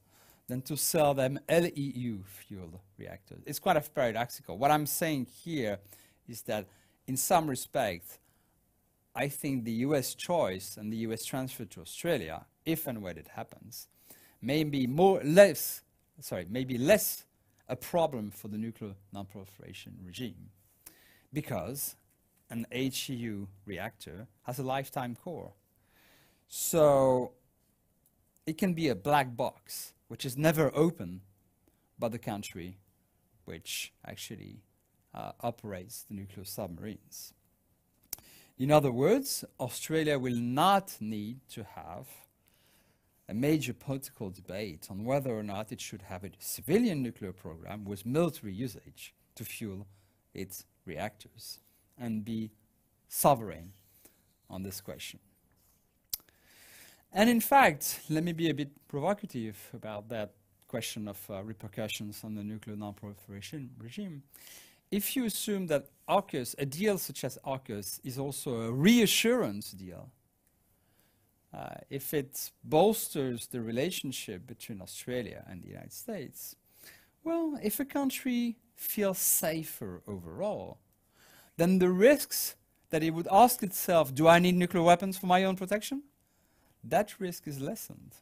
than 0.49 0.61
to 0.63 0.77
sell 0.77 1.15
them 1.15 1.39
LEU 1.49 2.23
fuel 2.25 2.83
reactors. 2.99 3.43
It's 3.47 3.59
quite 3.59 3.77
a 3.77 3.81
paradoxical. 3.81 4.59
What 4.59 4.71
I'm 4.71 4.87
saying 4.87 5.27
here 5.45 5.79
is 6.29 6.43
that 6.43 6.67
in 7.07 7.17
some 7.17 7.49
respect, 7.49 8.19
I 9.15 9.29
think 9.29 9.65
the 9.65 9.73
US 9.89 10.15
choice 10.15 10.77
and 10.77 10.93
the 10.93 10.99
US 11.09 11.25
transfer 11.25 11.65
to 11.65 11.81
Australia, 11.81 12.45
if 12.65 12.87
and 12.87 13.03
when 13.03 13.19
it 13.19 13.29
happens, 13.35 13.89
may 14.41 14.65
be 14.65 14.87
more 14.87 15.21
less, 15.25 15.83
sorry, 16.21 16.47
maybe 16.49 16.79
less 16.79 17.25
a 17.69 17.77
problem 17.77 18.31
for 18.31 18.49
the 18.49 18.59
nuclear 18.59 18.95
non-proliferation 19.13 19.97
regime 20.05 20.51
because 21.33 21.97
an 22.51 22.67
HEU 22.71 23.49
reactor 23.67 24.29
has 24.43 24.59
a 24.59 24.63
lifetime 24.63 25.17
core. 25.17 25.53
So 26.47 27.33
it 28.47 28.59
can 28.59 28.75
be 28.75 28.89
a 28.89 28.95
black 28.95 29.37
box 29.37 29.95
which 30.09 30.25
is 30.25 30.37
never 30.37 30.71
open 30.75 31.23
by 31.99 32.09
the 32.09 32.19
country 32.19 32.79
which 33.45 33.93
actually 34.07 34.63
uh, 35.15 35.33
operates 35.41 36.03
the 36.03 36.15
nuclear 36.15 36.45
submarines. 36.45 37.33
In 38.59 38.71
other 38.71 38.93
words, 38.93 39.45
Australia 39.59 40.19
will 40.19 40.37
not 40.37 40.97
need 41.01 41.41
to 41.51 41.65
have 41.75 42.07
a 43.29 43.35
major 43.35 43.73
political 43.73 44.31
debate 44.31 44.89
on 44.91 45.05
whether 45.05 45.37
or 45.37 45.43
not 45.43 45.73
it 45.73 45.81
should 45.81 46.03
have 46.03 46.25
a 46.25 46.31
civilian 46.39 47.03
nuclear 47.03 47.33
program 47.33 47.85
with 47.85 48.05
military 48.05 48.53
usage 48.53 49.15
to 49.35 49.45
fuel 49.45 49.87
its 50.35 50.65
reactors 50.85 51.61
and 51.99 52.25
be 52.25 52.51
sovereign 53.09 53.73
on 54.51 54.63
this 54.63 54.81
question. 54.81 55.21
And 57.13 57.31
in 57.31 57.41
fact, 57.41 58.01
let 58.11 58.25
me 58.25 58.33
be 58.33 58.51
a 58.51 58.55
bit 58.55 58.71
provocative 58.89 59.57
about 59.73 60.09
that 60.09 60.33
question 60.67 61.07
of 61.07 61.19
uh, 61.31 61.43
repercussions 61.45 62.25
on 62.25 62.35
the 62.35 62.43
nuclear 62.43 62.77
non-proliferation 62.77 63.71
regime. 63.79 64.25
If 64.91 65.17
you 65.17 65.25
assume 65.25 65.69
that 65.69 65.87
AUKUS, 66.09 66.57
a 66.59 66.67
deal 66.67 66.99
such 66.99 67.25
as 67.25 67.39
AUKUS, 67.47 68.01
is 68.05 68.19
also 68.19 68.63
a 68.63 68.73
reassurance 68.73 69.71
deal, 69.71 70.11
uh, 71.55 71.75
if 71.91 72.13
it 72.13 72.51
bolsters 72.65 73.47
the 73.47 73.61
relationship 73.61 74.47
between 74.47 74.81
Australia 74.81 75.45
and 75.49 75.63
the 75.63 75.69
United 75.69 75.93
States, 75.93 76.57
well, 77.23 77.59
if 77.63 77.79
a 77.81 77.85
country 77.85 78.57
feels 78.75 79.19
safer 79.19 80.03
overall, 80.07 80.79
then 81.57 81.79
the 81.79 81.91
risks 81.91 82.57
that 82.91 83.03
it 83.03 83.11
would 83.11 83.29
ask 83.31 83.63
itself, 83.63 84.15
do 84.15 84.27
I 84.27 84.39
need 84.39 84.57
nuclear 84.57 84.83
weapons 84.83 85.17
for 85.17 85.27
my 85.27 85.45
own 85.45 85.57
protection? 85.57 86.03
that 86.85 87.19
risk 87.19 87.49
is 87.49 87.61
lessened. 87.61 88.15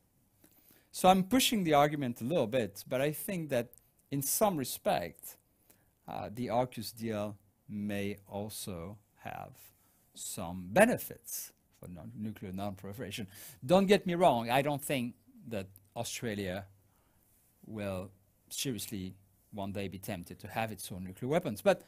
So 0.93 1.09
I'm 1.09 1.25
pushing 1.25 1.65
the 1.65 1.75
argument 1.75 2.21
a 2.21 2.25
little 2.25 2.47
bit, 2.47 2.85
but 2.89 3.01
I 3.01 3.13
think 3.13 3.49
that 3.51 3.71
in 4.11 4.23
some 4.23 4.57
respect, 4.57 5.37
uh, 6.07 6.29
the 6.33 6.49
AUKUS 6.49 6.97
deal 6.97 7.37
may 7.69 8.19
also 8.29 8.99
have 9.21 9.53
some 10.15 10.69
benefits 10.71 11.53
for 11.83 11.91
non 11.91 12.13
nuclear 12.17 12.53
non-proliferation. 12.53 13.27
Don't 13.65 13.87
get 13.87 14.07
me 14.07 14.15
wrong, 14.15 14.51
I 14.51 14.63
don't 14.63 14.83
think 14.83 15.15
that 15.49 15.67
Australia 15.97 16.65
will 17.67 18.11
seriously 18.49 19.15
one 19.53 19.73
day 19.73 19.89
be 19.89 19.99
tempted 19.99 20.39
to 20.41 20.49
have 20.49 20.73
its 20.73 20.91
own 20.93 21.05
nuclear 21.05 21.29
weapons. 21.29 21.61
But 21.63 21.83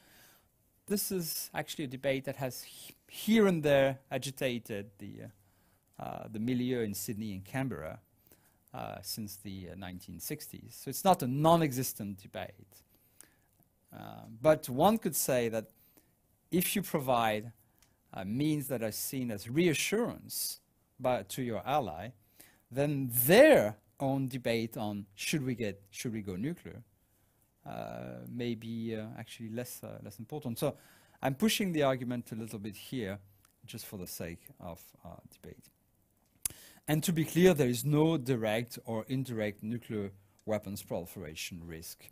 this 0.87 1.11
is 1.11 1.49
actually 1.53 1.85
a 1.85 1.87
debate 1.87 2.25
that 2.25 2.35
has 2.35 2.65
here 3.07 3.47
and 3.47 3.63
there 3.63 3.99
agitated 4.11 4.91
the 4.99 5.23
uh, 5.23 5.27
uh, 5.97 6.27
the 6.29 6.39
milieu 6.39 6.81
in 6.81 6.93
Sydney 6.93 7.31
and 7.31 7.45
Canberra 7.45 7.99
uh, 8.73 8.97
since 9.01 9.37
the 9.37 9.67
1960s. 9.77 10.53
Uh, 10.53 10.71
so 10.71 10.89
it's 10.89 11.05
not 11.05 11.23
a 11.23 11.27
non-existent 11.27 12.21
debate. 12.21 12.83
but 14.41 14.67
one 14.67 14.97
could 14.97 15.15
say 15.15 15.47
that 15.47 15.67
if 16.51 16.75
you 16.75 16.81
provide 16.81 17.53
means 18.23 18.67
that 18.67 18.81
are 18.81 18.91
seen 18.91 19.31
as 19.31 19.49
reassurance 19.49 20.59
by, 20.99 21.23
to 21.23 21.41
your 21.41 21.61
ally, 21.65 22.09
then 22.71 23.09
their 23.11 23.75
own 23.99 24.27
debate 24.27 24.77
on 24.77 25.05
should 25.15 25.45
we 25.45 25.55
get 25.55 25.81
should 25.89 26.13
we 26.13 26.21
go 26.21 26.35
nuclear 26.35 26.83
uh, 27.65 28.19
may 28.29 28.55
be 28.55 28.95
uh, 28.95 29.05
actually 29.17 29.49
less 29.49 29.83
uh, 29.83 29.97
less 30.03 30.19
important. 30.19 30.59
So 30.59 30.75
I'm 31.21 31.35
pushing 31.35 31.71
the 31.71 31.83
argument 31.83 32.31
a 32.31 32.35
little 32.35 32.59
bit 32.59 32.75
here, 32.75 33.19
just 33.65 33.85
for 33.85 33.97
the 33.97 34.07
sake 34.07 34.41
of 34.59 34.81
debate. 35.31 35.69
And 36.87 37.01
to 37.03 37.11
be 37.11 37.25
clear, 37.25 37.53
there 37.53 37.67
is 37.67 37.83
no 37.83 38.17
direct 38.17 38.77
or 38.85 39.05
indirect 39.07 39.63
nuclear 39.63 40.11
weapons 40.45 40.83
proliferation 40.83 41.61
risk 41.65 42.05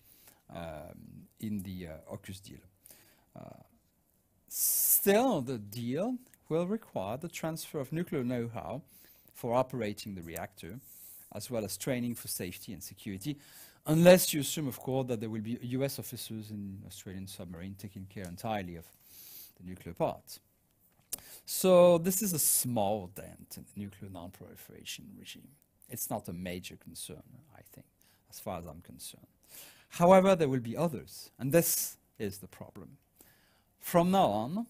um, 0.50 1.28
in 1.40 1.62
the 1.62 1.90
uh, 1.90 2.16
AUKUS 2.16 2.42
deal. 2.42 2.58
Uh, 3.36 3.62
still, 5.04 5.42
the 5.42 5.58
deal 5.58 6.16
will 6.48 6.66
require 6.66 7.18
the 7.18 7.28
transfer 7.28 7.78
of 7.78 7.92
nuclear 7.92 8.24
know-how 8.24 8.82
for 9.34 9.54
operating 9.54 10.16
the 10.16 10.22
reactor, 10.22 10.80
as 11.36 11.52
well 11.52 11.66
as 11.66 11.76
training 11.76 12.16
for 12.16 12.30
safety 12.30 12.72
and 12.72 12.82
security, 12.82 13.38
unless 13.86 14.34
you 14.34 14.40
assume, 14.40 14.66
of 14.66 14.80
course, 14.80 15.06
that 15.10 15.20
there 15.20 15.30
will 15.30 15.42
be 15.42 15.60
US 15.62 16.00
officers 16.00 16.52
in 16.52 16.82
Australian 16.88 17.28
submarine 17.28 17.76
taking 17.78 18.06
care 18.06 18.24
entirely 18.24 18.78
of 18.78 18.86
the 19.58 19.68
nuclear 19.68 19.94
part. 19.94 20.40
So 21.46 21.98
this 21.98 22.22
is 22.22 22.32
a 22.32 22.40
small 22.40 23.10
dent 23.14 23.58
in 23.58 23.66
the 23.76 23.82
nuclear 23.82 24.10
non-proliferation 24.10 25.04
regime. 25.20 25.50
It's 25.90 26.10
not 26.10 26.30
a 26.30 26.34
major 26.34 26.78
concern, 26.78 27.24
I 27.54 27.64
think, 27.74 27.88
as 28.30 28.40
far 28.40 28.58
as 28.58 28.66
I'm 28.66 28.80
concerned. 28.80 29.28
However, 29.90 30.34
there 30.34 30.48
will 30.48 30.62
be 30.62 30.78
others, 30.78 31.30
and 31.38 31.52
this 31.52 31.98
is 32.18 32.38
the 32.38 32.48
problem. 32.48 33.00
From 33.82 34.10
now 34.10 34.28
on, 34.28 34.66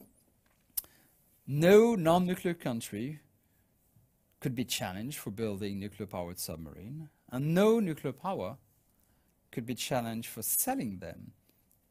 no 1.48 1.96
non-nuclear 1.96 2.54
country 2.54 3.20
could 4.40 4.56
be 4.56 4.66
challenged 4.66 5.18
for 5.18 5.32
building 5.32 5.80
nuclear-powered 5.80 6.40
submarine, 6.40 7.10
and 7.32 7.54
no 7.54 7.80
nuclear 7.80 8.14
power 8.14 8.58
could 9.52 9.66
be 9.66 9.76
challenged 9.76 10.30
for 10.30 10.42
selling 10.42 11.00
them 11.00 11.32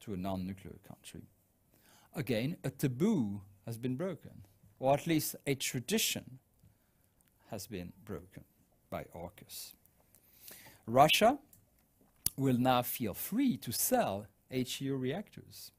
to 0.01 0.12
a 0.12 0.17
non-nuclear 0.17 0.77
country. 0.87 1.23
Again, 2.15 2.57
a 2.65 2.71
taboo 2.71 3.41
has 3.65 3.79
been 3.79 3.97
broken 3.97 4.45
or 4.83 4.95
at 4.95 5.07
least 5.07 5.37
a 5.47 5.55
tradition 5.55 6.41
has 7.51 7.69
been 7.69 7.93
broken 8.05 8.43
by 8.91 9.05
AUKUS. 9.15 9.75
Russia 10.88 11.38
will 12.37 12.59
now 12.59 12.83
feel 12.83 13.15
free 13.15 13.57
to 13.59 13.71
sell 13.71 14.27
HEU 14.51 14.97
reactors. 14.97 15.71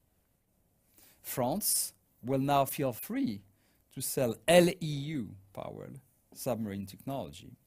France 1.21 1.91
will 2.23 2.39
now 2.39 2.63
feel 2.63 2.93
free 2.93 3.41
to 3.93 4.01
sell 4.01 4.35
LEU-powered 4.47 5.99
submarine 6.33 6.85
technology. 6.85 7.57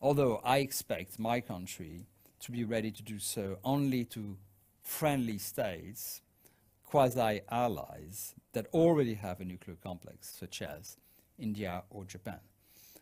Although 0.00 0.40
I 0.44 0.58
expect 0.58 1.18
my 1.18 1.40
country 1.40 2.06
to 2.40 2.52
be 2.52 2.64
ready 2.64 2.90
to 2.90 3.02
do 3.02 3.18
so 3.18 3.58
only 3.62 4.04
to 4.06 4.36
friendly 4.82 5.38
states 5.38 6.22
quasi-allies 6.84 8.34
that 8.52 8.66
already 8.74 9.14
have 9.14 9.40
a 9.40 9.44
nuclear 9.44 9.76
complex, 9.82 10.34
such 10.38 10.60
as 10.60 10.96
India 11.38 11.84
or 11.88 12.04
Japan. 12.04 12.40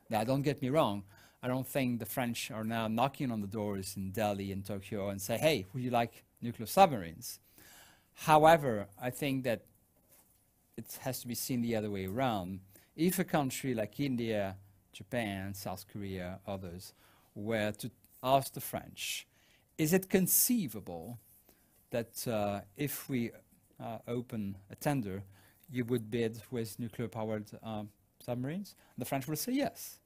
Now, 0.09 0.25
don't 0.25 0.43
get 0.43 0.61
me 0.61 0.69
wrong, 0.69 1.05
I 1.43 1.49
don't 1.49 1.67
think 1.67 1.99
the 1.99 2.07
French 2.07 2.51
are 2.51 2.65
now 2.65 2.87
knocking 2.87 3.33
on 3.33 3.41
the 3.41 3.47
doors 3.47 3.97
in 3.97 4.11
Delhi 4.11 4.53
and 4.53 4.65
Tokyo 4.65 5.09
and 5.09 5.21
say, 5.21 5.39
hey, 5.39 5.67
would 5.73 5.83
you 5.83 5.91
like 5.91 6.25
nuclear 6.43 6.67
submarines? 6.67 7.41
However, 8.15 8.89
I 9.01 9.11
think 9.11 9.45
that 9.45 9.63
it 10.81 10.99
has 11.03 11.21
to 11.21 11.29
be 11.29 11.35
seen 11.35 11.61
the 11.63 11.77
other 11.77 11.91
way 11.91 12.07
around. 12.07 12.61
If 12.97 13.19
a 13.19 13.25
country 13.25 13.73
like 13.75 14.01
India, 14.01 14.57
Japan, 14.93 15.55
South 15.55 15.85
Korea, 15.93 16.41
others, 16.47 16.95
were 17.35 17.73
to 17.73 17.91
ask 18.23 18.53
the 18.53 18.61
French, 18.61 19.27
is 19.77 19.93
it 19.93 20.09
conceivable 20.09 21.19
that 21.91 22.27
uh, 22.29 22.61
if 22.77 23.09
we 23.09 23.31
uh, 23.79 23.99
open 24.09 24.57
a 24.71 24.75
tender, 24.75 25.23
you 25.71 25.85
would 25.85 26.11
bid 26.11 26.43
with 26.51 26.79
nuclear-powered 26.79 27.49
um, 27.63 27.89
submarines? 28.25 28.75
The 28.99 29.05
French 29.05 29.27
will 29.29 29.37
say 29.37 29.53
yes, 29.53 30.01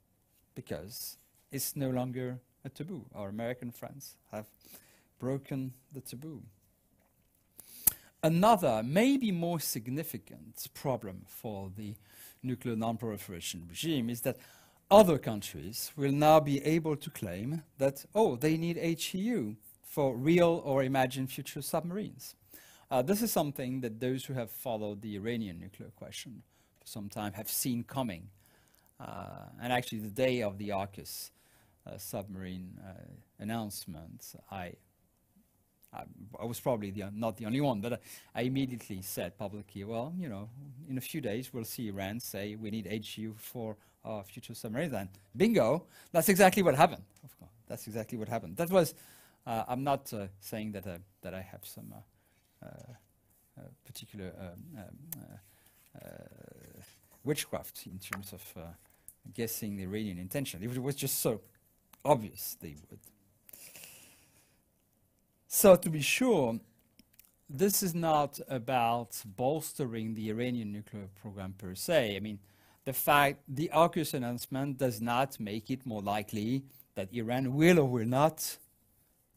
because 0.55 1.19
it's 1.51 1.77
no 1.77 1.91
longer 1.91 2.39
a 2.65 2.69
taboo. 2.69 3.07
Our 3.15 3.29
American 3.29 3.71
friends 3.71 4.17
have 4.33 4.47
broken 5.19 5.73
the 5.93 6.01
taboo. 6.01 6.43
Another, 8.25 8.83
maybe 8.83 9.31
more 9.31 9.61
significant 9.61 10.67
problem 10.73 11.27
for 11.27 11.71
the 11.77 11.95
nuclear 12.43 12.75
non-proliferation 12.75 13.67
regime 13.69 14.09
is 14.09 14.23
that 14.23 14.39
other 14.91 15.19
countries 15.19 15.93
will 15.95 16.11
now 16.11 16.41
be 16.41 16.65
able 16.65 16.97
to 16.97 17.11
claim 17.11 17.65
that, 17.77 18.07
oh, 18.15 18.37
they 18.37 18.57
need 18.57 18.79
HEU 18.79 19.57
for 19.83 20.17
real 20.17 20.63
or 20.65 20.83
imagined 20.83 21.31
future 21.31 21.61
submarines. 21.61 22.35
Uh, 22.91 23.03
this 23.03 23.21
is 23.21 23.31
something 23.31 23.83
that 23.83 24.01
those 24.01 24.25
who 24.25 24.33
have 24.33 24.51
followed 24.51 25.03
the 25.03 25.17
Iranian 25.17 25.61
nuclear 25.61 25.91
question 25.91 26.43
for 26.81 26.87
some 26.87 27.11
time 27.11 27.35
have 27.35 27.51
seen 27.51 27.85
coming. 27.85 28.31
Uh, 28.99 29.51
and 29.61 29.71
actually, 29.71 29.99
the 29.99 30.09
day 30.09 30.41
of 30.41 30.57
the 30.57 30.71
AUKUS 30.71 31.31
uh, 31.87 31.99
submarine 31.99 32.81
uh, 32.83 32.93
announcement, 33.39 34.35
I, 34.51 34.73
I, 36.41 36.45
was 36.45 36.61
probably 36.61 36.91
the, 36.91 37.05
not 37.15 37.37
the 37.37 37.47
only 37.47 37.61
one, 37.61 37.81
but 37.81 38.01
I 38.35 38.43
immediately 38.43 39.03
said 39.03 39.39
publicly, 39.39 39.85
well, 39.85 40.13
you 40.19 40.29
know, 40.29 40.49
in 40.89 40.99
a 40.99 41.01
few 41.01 41.21
days 41.21 41.53
we'll 41.53 41.65
see 41.65 41.89
Iran 41.89 42.21
say 42.21 42.57
we 42.57 42.71
need 42.71 42.87
HEU 42.87 43.35
for 43.37 43.77
our 44.05 44.23
future 44.25 44.55
submarines. 44.55 44.93
And 44.93 45.09
bingo, 45.37 45.85
that's 46.13 46.29
exactly 46.29 46.63
what 46.63 46.75
happened. 46.75 47.03
Of 47.23 47.39
course, 47.39 47.51
that's 47.69 47.87
exactly 47.87 48.19
what 48.19 48.29
happened. 48.29 48.57
That 48.57 48.71
was, 48.71 48.95
uh, 49.47 49.65
I'm 49.69 49.85
not 49.85 50.13
uh, 50.13 50.27
saying 50.41 50.73
that, 50.73 50.85
that 51.23 51.35
I 51.35 51.41
have 51.41 51.65
some 51.65 51.95
particular 53.85 54.33
um, 54.41 54.79
um, 56.03 56.09
witchcraft 57.23 57.87
in 57.87 57.99
terms 57.99 58.33
of 58.33 58.43
guessing 59.33 59.77
the 59.77 59.85
Iranian 59.85 60.19
intention. 60.19 60.63
If 60.63 60.77
It 60.77 60.83
was 60.83 60.97
just 60.97 61.21
so 61.21 61.41
obvious 62.05 62.57
they 62.61 62.75
would. 62.91 62.99
So 65.57 65.77
to 65.77 65.89
be 65.89 66.01
sure, 66.01 66.59
this 67.49 67.85
is 67.85 67.95
not 67.95 68.41
about 68.49 69.23
bolstering 69.25 70.15
the 70.15 70.29
Iranian 70.31 70.73
nuclear 70.73 71.09
program 71.23 71.55
per 71.57 71.77
se. 71.77 72.17
I 72.17 72.19
mean, 72.19 72.41
the 72.85 72.93
fact 72.93 73.45
the 73.47 73.71
AUKUS 73.73 74.15
announcement 74.15 74.79
does 74.79 75.01
not 75.01 75.39
make 75.39 75.71
it 75.71 75.87
more 75.87 76.03
likely 76.03 76.65
that 76.97 77.13
Iran 77.13 77.55
will 77.55 77.79
or 77.79 77.85
will 77.85 78.05
not 78.05 78.59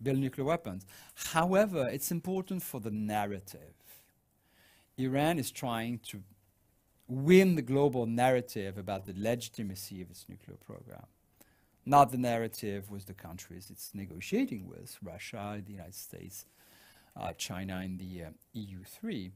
build 0.01 0.17
nuclear 0.17 0.45
weapons. 0.45 0.88
However, 1.13 1.88
it's 1.88 2.10
important 2.10 2.63
for 2.63 2.80
the 2.80 2.89
narrative. 2.89 3.75
Iran 4.97 5.38
is 5.38 5.51
trying 5.51 5.99
to 6.10 6.23
win 7.08 7.53
the 7.53 7.62
global 7.62 8.08
narrative 8.08 8.80
about 8.80 9.06
the 9.06 9.13
legitimacy 9.15 10.01
of 10.01 10.10
its 10.10 10.25
nuclear 10.27 10.58
program 10.58 11.06
not 11.88 12.12
the 12.12 12.17
narrative 12.17 12.91
with 12.91 13.06
the 13.06 13.13
countries 13.13 13.69
it's 13.71 13.91
negotiating 13.93 14.67
with, 14.67 14.97
Russia, 15.02 15.62
the 15.65 15.71
United 15.71 15.95
States, 15.95 16.45
uh, 17.15 17.32
China, 17.38 17.78
and 17.78 17.97
the 17.97 18.26
uh, 18.26 18.30
EU3, 18.56 19.32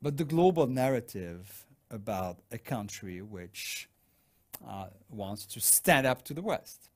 but 0.00 0.16
the 0.16 0.24
global 0.24 0.66
narrative 0.66 1.66
about 1.90 2.38
a 2.50 2.58
country 2.58 3.20
which 3.20 3.88
uh, 4.66 4.86
wants 5.10 5.44
to 5.44 5.60
stand 5.60 6.06
up 6.06 6.24
to 6.24 6.32
the 6.32 6.42
West. 6.42 6.88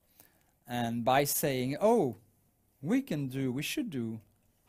And 0.67 1.05
by 1.05 1.23
saying, 1.23 1.77
oh, 1.79 2.15
we 2.81 3.01
can 3.01 3.27
do, 3.27 3.51
we 3.51 3.61
should 3.61 3.89
do 3.89 4.19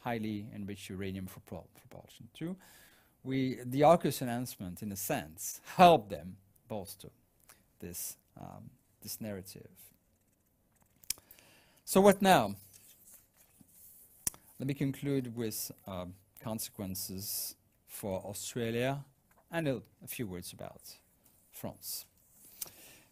highly 0.01 0.47
enriched 0.55 0.91
uranium 0.91 1.27
for 1.27 1.41
propulsion 1.41 2.29
too, 2.35 2.57
we, 3.25 3.59
the 3.65 3.81
AUKUS 3.81 4.23
announcement, 4.23 4.83
in 4.83 4.93
a 4.93 4.97
sense, 4.97 5.61
helped 5.77 6.11
them 6.11 6.37
bolster 6.69 7.09
this, 7.81 8.17
um, 8.39 8.71
this 9.03 9.21
narrative. 9.21 9.69
So 11.89 12.01
what 12.01 12.21
now? 12.21 12.57
Let 14.59 14.67
me 14.67 14.75
conclude 14.75 15.37
with 15.37 15.71
um, 15.87 16.15
consequences 16.43 17.55
for 17.87 18.21
Australia 18.27 19.05
and 19.53 19.69
a, 19.69 19.83
a 20.03 20.09
few 20.09 20.27
words 20.27 20.53
about 20.53 20.81
France. 21.53 22.05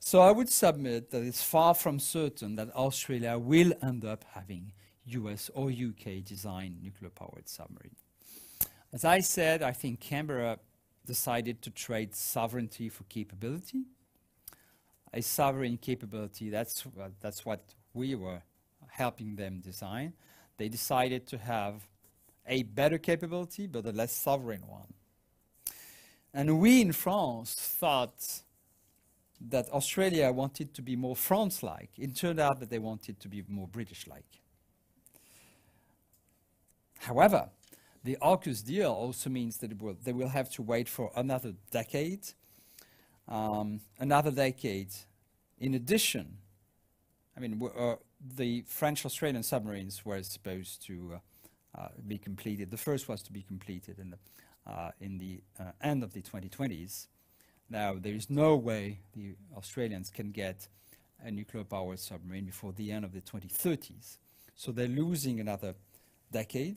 So 0.01 0.23
I 0.23 0.33
would 0.33 0.49
submit 0.51 1.13
that 1.13 1.23
it's 1.23 1.41
far 1.41 1.75
from 1.75 2.01
certain 2.01 2.57
that 2.57 2.75
Australia 2.75 3.39
will 3.39 3.75
end 3.81 4.05
up 4.05 4.25
having 4.33 4.73
US 5.07 5.53
or 5.55 5.71
UK 5.71 6.25
designed 6.25 6.83
nuclear 6.83 7.11
powered 7.11 7.49
submarine. 7.49 7.95
As 8.93 9.05
I 9.05 9.21
said, 9.21 9.63
I 9.63 9.71
think 9.71 10.01
Canberra 10.01 10.59
decided 11.07 11.63
to 11.63 11.71
trade 11.71 12.17
sovereignty 12.17 12.89
for 12.89 13.05
capability. 13.05 13.85
A 15.13 15.23
sovereign 15.23 15.77
capability, 15.77 16.51
that's, 16.51 16.85
uh, 17.01 17.11
that's 17.21 17.47
what 17.47 17.63
we 17.93 18.17
were 18.17 18.43
helping 18.97 19.37
them 19.37 19.61
design, 19.61 20.13
they 20.57 20.69
decided 20.69 21.27
to 21.27 21.39
have 21.39 21.89
a 22.47 22.63
better 22.63 22.99
capability, 22.99 23.67
but 23.67 23.85
a 23.87 23.91
less 23.91 24.13
sovereign 24.13 24.63
one. 24.67 24.95
And 26.33 26.61
we 26.61 26.81
in 26.81 26.93
France 26.93 27.55
thought 27.55 28.43
that 29.41 29.69
Australia 29.71 30.31
wanted 30.31 30.75
to 30.75 30.83
be 30.83 30.97
more 30.97 31.17
France-like. 31.17 31.91
It 31.99 32.15
turned 32.15 32.39
out 32.39 32.61
that 32.61 32.71
they 32.71 32.79
wanted 32.79 33.19
to 33.21 33.29
be 33.29 33.43
more 33.49 33.67
British-like. 33.67 34.41
However, 37.01 37.51
the 38.05 38.17
AUKUS 38.23 38.65
deal 38.65 38.93
also 38.93 39.29
means 39.29 39.59
that 39.59 39.81
will, 39.81 39.97
they 40.03 40.13
will 40.13 40.29
have 40.29 40.51
to 40.51 40.63
wait 40.63 40.89
for 40.89 41.11
another 41.17 41.55
decade, 41.71 42.29
um, 43.29 43.81
another 43.99 44.31
decade. 44.31 44.93
In 45.59 45.75
addition, 45.75 46.39
I 47.37 47.41
mean, 47.41 47.61
uh, 47.77 47.97
the 48.37 48.65
French-Australian 48.67 49.43
submarines 49.43 50.05
were 50.05 50.23
supposed 50.23 50.85
to 50.87 51.15
uh, 51.77 51.81
uh, 51.81 51.89
be 52.07 52.19
completed. 52.19 52.71
The 52.71 52.77
first 52.77 53.09
was 53.09 53.23
to 53.23 53.33
be 53.33 53.43
completed 53.43 53.99
in 53.99 54.11
the, 54.11 54.71
uh, 54.71 54.91
in 55.01 55.19
the 55.19 55.41
end 55.83 56.03
of 56.03 56.13
the 56.13 56.23
2020s. 56.23 57.09
Now, 57.69 57.97
there 57.99 58.15
is 58.15 58.31
no 58.31 58.57
way 58.57 59.01
the 59.15 59.35
Australians 59.57 60.11
can 60.11 60.31
get 60.31 60.69
a 61.23 61.31
nuclear-powered 61.31 61.99
submarine 61.99 62.45
before 62.45 62.73
the 62.73 62.93
end 62.93 63.05
of 63.05 63.13
the 63.13 63.21
2030s. 63.21 64.19
So 64.55 64.73
they're 64.73 64.87
losing 64.87 65.41
another 65.41 65.75
decade 66.31 66.77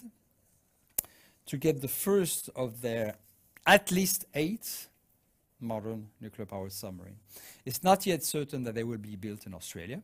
to 1.45 1.57
get 1.57 1.81
the 1.81 1.87
first 1.87 2.49
of 2.55 2.81
their 2.81 3.15
at 3.65 3.91
least 3.91 4.25
eight 4.33 4.87
modern 5.59 6.07
nuclear-powered 6.21 6.71
submarine. 6.71 7.17
It's 7.65 7.83
not 7.83 8.05
yet 8.05 8.23
certain 8.23 8.63
that 8.63 8.75
they 8.75 8.83
will 8.83 8.97
be 8.97 9.15
built 9.15 9.45
in 9.45 9.53
Australia. 9.53 10.01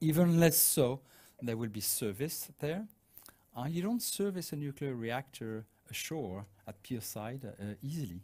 Even 0.00 0.38
less 0.40 0.56
so, 0.56 1.00
there 1.40 1.56
will 1.56 1.68
be 1.68 1.80
service 1.80 2.48
there. 2.58 2.86
Uh, 3.56 3.66
you 3.68 3.82
don't 3.82 4.02
service 4.02 4.52
a 4.52 4.56
nuclear 4.56 4.94
reactor 4.94 5.64
ashore 5.90 6.44
at 6.66 6.82
pierside 6.82 7.44
uh, 7.44 7.74
easily. 7.82 8.20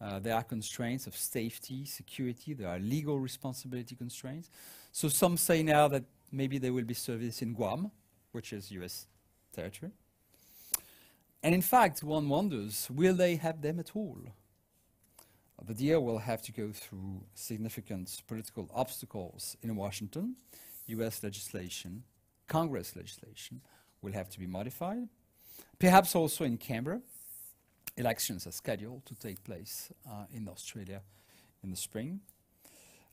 Uh, 0.00 0.18
there 0.18 0.34
are 0.34 0.42
constraints 0.42 1.06
of 1.06 1.16
safety, 1.16 1.84
security, 1.84 2.52
there 2.52 2.68
are 2.68 2.78
legal 2.78 3.18
responsibility 3.18 3.94
constraints. 3.94 4.50
So 4.92 5.08
some 5.08 5.36
say 5.36 5.62
now 5.62 5.88
that 5.88 6.04
maybe 6.32 6.58
there 6.58 6.72
will 6.72 6.84
be 6.84 6.94
service 6.94 7.42
in 7.42 7.54
Guam, 7.54 7.90
which 8.32 8.52
is 8.52 8.70
US 8.72 9.06
territory. 9.52 9.92
And 11.42 11.54
in 11.54 11.62
fact, 11.62 12.02
one 12.02 12.28
wonders, 12.28 12.88
will 12.90 13.14
they 13.14 13.36
have 13.36 13.60
them 13.60 13.78
at 13.78 13.94
all? 13.94 14.18
The 15.66 15.74
deal 15.74 16.02
will 16.04 16.18
have 16.18 16.42
to 16.42 16.52
go 16.52 16.72
through 16.72 17.22
significant 17.34 18.22
political 18.26 18.68
obstacles 18.74 19.56
in 19.62 19.76
Washington. 19.76 20.36
US 20.86 21.22
legislation, 21.22 22.04
Congress 22.48 22.94
legislation, 22.96 23.60
will 24.02 24.12
have 24.12 24.28
to 24.30 24.38
be 24.38 24.46
modified. 24.46 25.08
Perhaps 25.78 26.14
also 26.14 26.44
in 26.44 26.56
Canberra, 26.56 27.00
elections 27.96 28.46
are 28.46 28.52
scheduled 28.52 29.04
to 29.06 29.14
take 29.14 29.42
place 29.44 29.90
uh, 30.08 30.24
in 30.32 30.48
Australia 30.48 31.02
in 31.62 31.70
the 31.70 31.76
spring. 31.76 32.20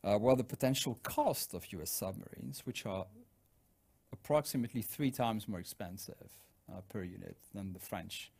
Uh, 0.03 0.17
while 0.17 0.35
the 0.35 0.43
potential 0.43 0.99
cost 1.03 1.53
of 1.53 1.71
US 1.73 1.91
submarines, 1.91 2.65
which 2.65 2.85
are 2.85 3.05
approximately 4.11 4.81
three 4.81 5.11
times 5.11 5.47
more 5.47 5.59
expensive 5.59 6.29
uh, 6.71 6.81
per 6.89 7.03
unit 7.03 7.37
than 7.53 7.73
the 7.73 7.79
French, 7.79 8.31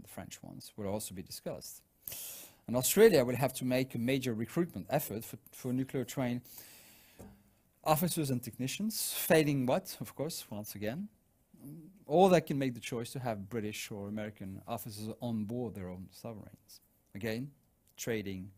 the 0.00 0.08
French 0.08 0.42
ones, 0.42 0.72
will 0.76 0.88
also 0.88 1.14
be 1.14 1.22
discussed. 1.22 1.82
And 2.66 2.76
Australia 2.76 3.24
will 3.24 3.36
have 3.36 3.52
to 3.54 3.64
make 3.64 3.94
a 3.94 3.98
major 3.98 4.32
recruitment 4.32 4.86
effort 4.90 5.24
for, 5.24 5.38
for 5.52 5.72
nuclear 5.72 6.04
trained 6.04 6.42
officers 7.84 8.30
and 8.30 8.42
technicians, 8.42 9.12
failing 9.12 9.66
what, 9.66 9.96
of 10.00 10.14
course, 10.14 10.44
once 10.50 10.74
again, 10.74 11.08
or 12.06 12.28
they 12.28 12.40
can 12.40 12.58
make 12.58 12.74
the 12.74 12.80
choice 12.80 13.10
to 13.12 13.18
have 13.18 13.48
British 13.48 13.90
or 13.90 14.08
American 14.08 14.60
officers 14.66 15.08
on 15.20 15.44
board 15.44 15.74
their 15.74 15.88
own 15.88 16.08
submarines. 16.10 16.80
Again, 17.14 17.50
trading 17.96 18.50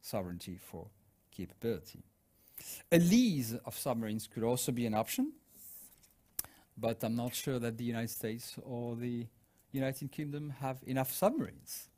sovereignty 0.00 0.58
for 0.60 0.86
capability. 1.30 2.02
A 2.90 2.98
lease 2.98 3.54
of 3.64 3.76
submarines 3.76 4.26
could 4.26 4.42
also 4.42 4.72
be 4.72 4.86
an 4.86 4.94
option, 4.94 5.32
but 6.76 7.02
I'm 7.02 7.16
not 7.16 7.34
sure 7.34 7.58
that 7.58 7.76
the 7.76 7.84
United 7.84 8.10
States 8.10 8.56
or 8.62 8.96
the 8.96 9.26
United 9.72 10.10
Kingdom 10.10 10.54
have 10.60 10.78
enough 10.86 11.12
submarines 11.12 11.88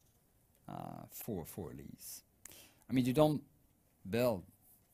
uh, 0.68 1.04
for, 1.10 1.44
for 1.44 1.70
a 1.70 1.74
lease. 1.74 2.22
I 2.88 2.92
mean, 2.92 3.04
you 3.04 3.12
don't 3.12 3.42
build 4.08 4.42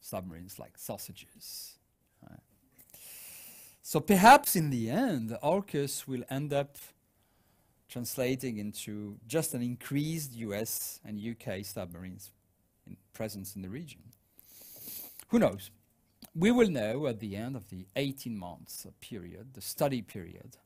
submarines 0.06 0.58
like 0.58 0.78
sausages. 0.78 1.76
So 3.88 4.00
perhaps 4.00 4.56
in 4.56 4.70
the 4.70 4.90
end, 4.90 5.30
AUKUS 5.44 6.08
will 6.08 6.24
end 6.28 6.52
up 6.52 6.76
translating 7.88 8.58
into 8.58 9.16
just 9.28 9.54
an 9.54 9.62
increased 9.62 10.34
US 10.34 10.98
and 11.04 11.20
UK 11.20 11.64
submarines 11.64 12.32
in 12.84 12.96
presence 13.12 13.54
in 13.54 13.62
the 13.62 13.68
region. 13.68 14.00
Who 15.28 15.38
knows? 15.38 15.70
We 16.34 16.50
will 16.50 16.68
know 16.68 17.06
at 17.06 17.20
the 17.20 17.36
end 17.36 17.54
of 17.54 17.70
the 17.70 17.86
18 17.94 18.36
months 18.36 18.88
period, 19.00 19.54
the 19.54 19.60
study 19.60 20.02
period, 20.02 20.56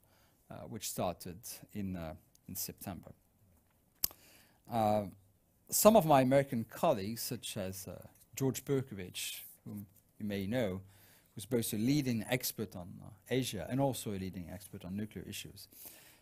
uh, 0.51 0.55
which 0.69 0.89
started 0.89 1.41
in, 1.75 1.97
uh, 1.97 2.15
in 2.49 2.57
September. 2.57 3.13
Uh, 4.73 5.03
some 5.69 5.95
of 5.95 6.07
my 6.07 6.23
American 6.23 6.65
colleagues, 6.65 7.21
such 7.21 7.59
as 7.59 7.87
uh, 7.87 7.97
George 8.37 8.65
Perkovich, 8.65 9.41
whom 9.65 9.87
you 10.19 10.27
may 10.27 10.47
know, 10.47 10.81
who's 11.35 11.47
both 11.47 11.73
a 11.73 11.77
leading 11.77 12.25
expert 12.29 12.77
on 12.77 12.89
uh, 13.03 13.09
Asia 13.29 13.67
and 13.71 13.81
also 13.81 14.11
a 14.11 14.19
leading 14.19 14.49
expert 14.53 14.85
on 14.85 14.97
nuclear 14.97 15.25
issues, 15.29 15.69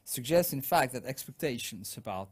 suggests, 0.05 0.53
in 0.53 0.63
fact, 0.63 0.93
that 0.93 1.05
expectations 1.05 1.97
about 1.97 2.29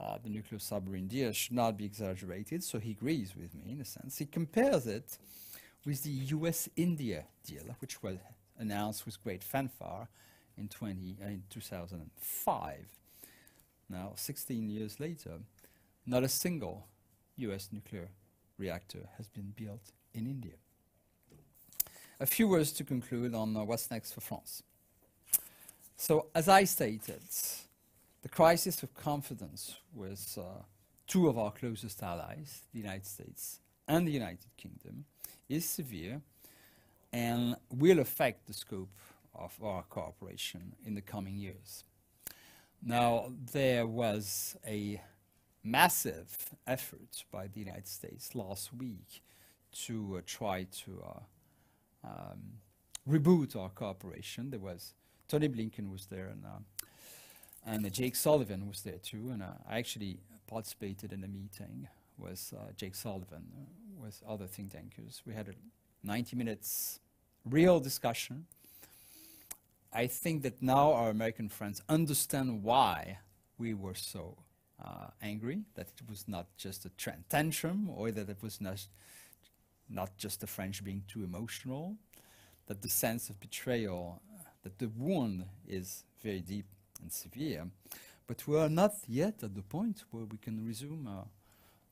uh, 0.00 0.18
the 0.22 0.28
nuclear 0.28 0.58
submarine 0.58 1.06
deal 1.06 1.32
should 1.32 1.54
not 1.54 1.76
be 1.76 1.84
exaggerated. 1.84 2.64
So 2.64 2.78
he 2.78 2.92
agrees 2.92 3.34
with 3.36 3.54
me 3.54 3.72
in 3.72 3.80
a 3.80 3.84
sense. 3.84 4.18
He 4.18 4.26
compares 4.26 4.86
it 4.86 5.18
with 5.84 6.02
the 6.02 6.10
US-India 6.10 7.24
deal, 7.46 7.76
which 7.80 8.02
was 8.02 8.16
announced 8.58 9.04
with 9.06 9.22
great 9.22 9.44
fanfare 9.44 10.08
in, 10.56 10.68
20, 10.68 11.16
uh, 11.22 11.26
in 11.26 11.42
2005. 11.50 12.78
Now, 13.88 14.12
16 14.16 14.70
years 14.70 14.98
later, 15.00 15.40
not 16.06 16.22
a 16.22 16.28
single 16.28 16.86
US 17.36 17.68
nuclear 17.72 18.08
reactor 18.62 19.08
has 19.16 19.28
been 19.28 19.52
built 19.56 19.92
in 20.14 20.26
India. 20.26 20.56
A 22.20 22.26
few 22.26 22.46
words 22.46 22.70
to 22.72 22.84
conclude 22.84 23.34
on 23.34 23.56
uh, 23.56 23.64
what's 23.64 23.90
next 23.90 24.12
for 24.12 24.20
France. 24.20 24.62
So, 25.96 26.26
as 26.34 26.48
I 26.48 26.64
stated, 26.64 27.22
the 28.22 28.28
crisis 28.28 28.82
of 28.82 28.94
confidence 28.94 29.76
with 29.94 30.38
uh, 30.38 30.62
two 31.06 31.28
of 31.28 31.36
our 31.36 31.50
closest 31.50 32.02
allies, 32.02 32.62
the 32.72 32.78
United 32.78 33.06
States 33.06 33.58
and 33.88 34.06
the 34.06 34.12
United 34.12 34.50
Kingdom, 34.56 35.04
is 35.48 35.68
severe 35.68 36.20
and 37.12 37.56
will 37.70 37.98
affect 37.98 38.46
the 38.46 38.54
scope 38.54 38.98
of 39.34 39.52
our 39.62 39.82
cooperation 39.82 40.74
in 40.86 40.94
the 40.94 41.02
coming 41.14 41.36
years. 41.36 41.84
Now, 42.84 43.32
there 43.52 43.86
was 43.86 44.56
a 44.66 45.00
massive 45.64 46.50
effort 46.66 47.24
by 47.30 47.46
the 47.46 47.60
United 47.60 47.86
States 47.86 48.34
last 48.34 48.72
week 48.72 49.22
to 49.72 50.16
uh, 50.18 50.20
try 50.26 50.66
to 50.84 51.02
uh, 51.04 52.08
um, 52.08 52.40
reboot 53.08 53.56
our 53.56 53.70
cooperation. 53.70 54.50
There 54.50 54.60
was 54.60 54.94
Tony 55.28 55.48
Blinken 55.48 55.90
was 55.90 56.06
there, 56.06 56.28
and 56.28 56.44
uh, 56.44 56.86
and 57.64 57.90
Jake 57.92 58.16
Sullivan 58.16 58.68
was 58.68 58.82
there 58.82 58.98
too. 58.98 59.30
And 59.32 59.42
uh, 59.42 59.52
I 59.68 59.78
actually 59.78 60.18
participated 60.46 61.12
in 61.12 61.24
a 61.24 61.28
meeting 61.28 61.88
with 62.18 62.52
uh, 62.56 62.72
Jake 62.76 62.94
Sullivan 62.94 63.44
uh, 63.56 64.02
with 64.02 64.22
other 64.28 64.46
think 64.46 64.72
tankers. 64.72 65.22
We 65.26 65.34
had 65.34 65.48
a 65.48 65.52
90 66.04 66.36
minutes 66.36 67.00
real 67.44 67.80
discussion. 67.80 68.46
I 69.92 70.06
think 70.06 70.42
that 70.42 70.62
now 70.62 70.92
our 70.92 71.10
American 71.10 71.48
friends 71.48 71.82
understand 71.88 72.62
why 72.62 73.18
we 73.58 73.74
were 73.74 73.94
so 73.94 74.38
uh, 74.80 75.08
angry, 75.20 75.62
that 75.74 75.88
it 75.88 76.08
was 76.08 76.28
not 76.28 76.46
just 76.56 76.84
a 76.84 76.90
tantrum, 77.28 77.90
or 77.90 78.10
that 78.10 78.28
it 78.28 78.42
was 78.42 78.60
not, 78.60 78.86
not 79.88 80.16
just 80.16 80.40
the 80.40 80.46
French 80.46 80.82
being 80.84 81.02
too 81.08 81.24
emotional, 81.24 81.96
that 82.66 82.82
the 82.82 82.88
sense 82.88 83.28
of 83.30 83.40
betrayal, 83.40 84.20
uh, 84.38 84.44
that 84.62 84.78
the 84.78 84.88
wound 84.96 85.44
is 85.66 86.04
very 86.22 86.40
deep 86.40 86.66
and 87.00 87.12
severe. 87.12 87.66
But 88.26 88.46
we 88.46 88.56
are 88.58 88.68
not 88.68 88.94
yet 89.08 89.42
at 89.42 89.54
the 89.54 89.62
point 89.62 90.04
where 90.10 90.24
we 90.24 90.38
can 90.38 90.64
resume 90.64 91.06
uh, 91.06 91.24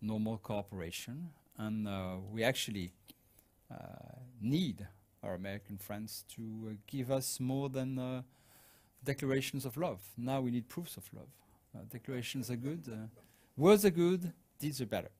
normal 0.00 0.38
cooperation, 0.38 1.30
and 1.58 1.86
uh, 1.86 2.16
we 2.32 2.44
actually 2.44 2.92
uh, 3.70 3.76
need 4.40 4.86
our 5.22 5.34
American 5.34 5.76
friends 5.76 6.24
to 6.34 6.42
uh, 6.70 6.74
give 6.86 7.10
us 7.10 7.38
more 7.40 7.68
than 7.68 8.24
declarations 9.04 9.64
of 9.64 9.76
love. 9.76 10.00
Now 10.16 10.40
we 10.40 10.50
need 10.50 10.68
proofs 10.68 10.96
of 10.96 11.04
love. 11.12 11.28
Uh, 11.74 11.80
declarations 11.90 12.50
are 12.50 12.56
good, 12.56 12.82
uh, 12.90 13.06
words 13.56 13.84
are 13.84 13.90
good, 13.90 14.32
deeds 14.58 14.80
are 14.80 14.86
better. 14.86 15.10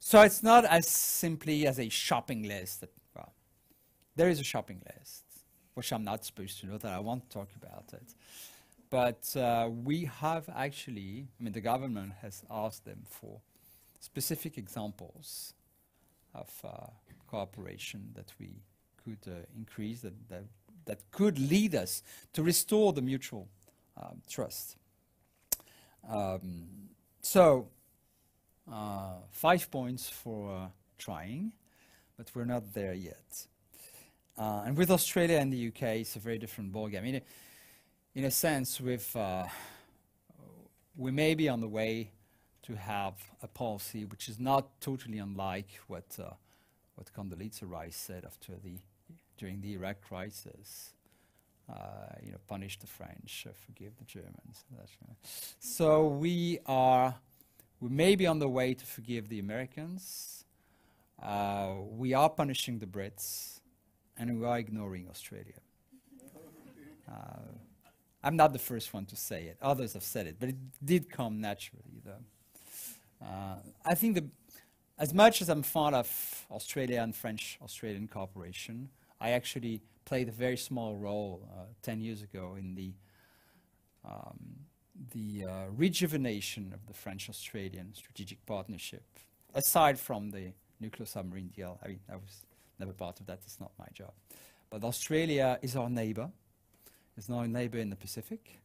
So 0.00 0.20
it's 0.20 0.42
not 0.42 0.64
as 0.64 0.88
simply 0.88 1.66
as 1.66 1.78
a 1.78 1.88
shopping 1.88 2.42
list. 2.42 2.80
That, 2.80 2.90
well, 3.14 3.32
there 4.16 4.28
is 4.28 4.40
a 4.40 4.44
shopping 4.44 4.82
list, 4.98 5.24
which 5.74 5.92
I'm 5.92 6.04
not 6.04 6.24
supposed 6.24 6.60
to 6.60 6.66
know 6.66 6.78
that 6.78 6.92
I 6.92 6.98
won't 6.98 7.30
talk 7.30 7.48
about 7.56 7.84
it. 7.92 8.14
But 8.90 9.34
uh, 9.36 9.70
we 9.84 10.04
have 10.20 10.48
actually, 10.54 11.26
I 11.40 11.42
mean, 11.42 11.52
the 11.52 11.60
government 11.60 12.12
has 12.20 12.44
asked 12.50 12.84
them 12.84 13.02
for 13.08 13.40
specific 14.00 14.58
examples 14.58 15.54
of 16.34 16.50
uh, 16.64 16.86
cooperation 17.26 18.10
that 18.14 18.32
we 18.38 18.50
could 19.02 19.18
uh, 19.26 19.36
increase, 19.56 20.00
that, 20.00 20.28
that, 20.28 20.44
that 20.84 20.98
could 21.10 21.38
lead 21.38 21.74
us 21.74 22.02
to 22.32 22.42
restore 22.42 22.92
the 22.92 23.02
mutual 23.02 23.48
um, 23.96 24.20
trust. 24.28 24.76
Um, 26.08 26.66
so, 27.22 27.68
uh, 28.70 29.14
five 29.30 29.70
points 29.70 30.08
for 30.08 30.54
uh, 30.54 30.66
trying, 30.98 31.52
but 32.16 32.30
we're 32.34 32.44
not 32.44 32.72
there 32.74 32.94
yet. 32.94 33.46
Uh, 34.36 34.62
and 34.66 34.76
with 34.76 34.90
Australia 34.90 35.38
and 35.38 35.52
the 35.52 35.68
UK, 35.68 36.00
it's 36.00 36.16
a 36.16 36.18
very 36.18 36.38
different 36.38 36.72
ballgame. 36.72 37.06
In 37.08 37.14
a, 37.16 37.22
in 38.14 38.24
a 38.24 38.30
sense, 38.30 38.80
uh, 39.14 39.46
we 40.96 41.10
may 41.10 41.34
be 41.34 41.48
on 41.48 41.60
the 41.60 41.68
way 41.68 42.10
to 42.62 42.74
have 42.74 43.14
a 43.42 43.48
policy 43.48 44.04
which 44.04 44.28
is 44.28 44.38
not 44.38 44.80
totally 44.80 45.18
unlike 45.18 45.68
what, 45.86 46.18
uh, 46.18 46.30
what 46.94 47.12
Condoleezza 47.12 47.68
Rice 47.68 47.96
said 47.96 48.24
after 48.24 48.52
the, 48.62 48.78
during 49.36 49.60
the 49.60 49.74
Iraq 49.74 50.00
crisis 50.00 50.94
uh, 51.70 51.74
you 52.22 52.32
know, 52.32 52.38
punish 52.46 52.78
the 52.78 52.86
French, 52.86 53.46
uh, 53.48 53.52
forgive 53.66 53.96
the 53.96 54.04
Germans. 54.04 54.64
So 55.58 56.06
we 56.06 56.58
are, 56.66 57.14
we 57.80 57.88
may 57.88 58.16
be 58.16 58.26
on 58.26 58.38
the 58.38 58.48
way 58.48 58.74
to 58.74 58.84
forgive 58.84 59.28
the 59.28 59.38
Americans. 59.38 60.44
Uh, 61.22 61.74
we 61.90 62.12
are 62.12 62.28
punishing 62.28 62.78
the 62.78 62.86
Brits, 62.86 63.60
and 64.18 64.40
we 64.40 64.46
are 64.46 64.58
ignoring 64.58 65.08
Australia. 65.08 65.60
I'm 68.24 68.36
not 68.36 68.54
the 68.54 68.58
first 68.58 68.94
one 68.94 69.04
to 69.06 69.16
say 69.16 69.44
it. 69.44 69.58
Others 69.60 69.92
have 69.92 70.02
said 70.02 70.26
it, 70.26 70.36
but 70.40 70.48
it 70.48 70.56
did 70.82 71.10
come 71.10 71.42
naturally, 71.42 72.00
though. 72.02 72.24
Uh, 73.22 73.56
I 73.84 73.94
think 73.94 74.14
the, 74.14 74.24
as 74.98 75.12
much 75.12 75.42
as 75.42 75.50
I'm 75.50 75.62
fond 75.62 75.94
of 75.94 76.46
Australia 76.50 77.02
and 77.02 77.14
French-Australian 77.14 78.08
cooperation, 78.08 78.88
I 79.20 79.30
actually 79.30 79.82
played 80.04 80.28
a 80.28 80.32
very 80.32 80.56
small 80.56 80.96
role 80.96 81.48
uh, 81.52 81.64
10 81.82 82.00
years 82.00 82.22
ago 82.22 82.56
in 82.58 82.74
the, 82.74 82.92
um, 84.04 84.38
the 85.12 85.44
uh, 85.48 85.64
rejuvenation 85.76 86.72
of 86.74 86.86
the 86.86 86.94
French-Australian 86.94 87.94
strategic 87.94 88.44
partnership. 88.46 89.04
Aside 89.54 89.98
from 89.98 90.30
the 90.30 90.52
nuclear 90.80 91.06
submarine 91.06 91.48
deal, 91.48 91.78
I 91.82 91.88
mean, 91.88 92.00
I 92.10 92.16
was 92.16 92.44
never 92.78 92.92
part 92.92 93.20
of 93.20 93.26
that, 93.26 93.40
it's 93.44 93.60
not 93.60 93.72
my 93.78 93.86
job. 93.94 94.12
But 94.70 94.84
Australia 94.84 95.58
is 95.62 95.76
our 95.76 95.88
neighbor, 95.88 96.30
it's 97.16 97.28
now 97.28 97.40
a 97.40 97.48
neighbor 97.48 97.78
in 97.78 97.90
the 97.90 97.96
Pacific. 97.96 98.60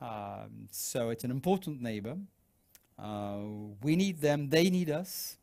Um, 0.00 0.68
so 0.70 1.10
it's 1.10 1.24
an 1.24 1.30
important 1.30 1.80
neighbor. 1.80 2.16
Uh, 2.98 3.38
we 3.82 3.96
need 3.96 4.20
them, 4.20 4.48
they 4.48 4.70
need 4.70 4.90
us. 4.90 5.36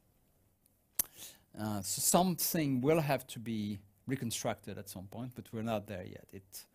Uh, 1.59 1.81
so 1.81 2.01
something 2.01 2.81
will 2.81 3.01
have 3.01 3.27
to 3.27 3.39
be 3.39 3.79
reconstructed 4.11 4.77
at 4.77 4.89
some 4.89 5.07
point, 5.07 5.31
but 5.35 5.45
we're 5.51 5.69
not 5.75 5.87
there 5.87 6.05
yet. 6.05 6.27
It, 6.33 6.65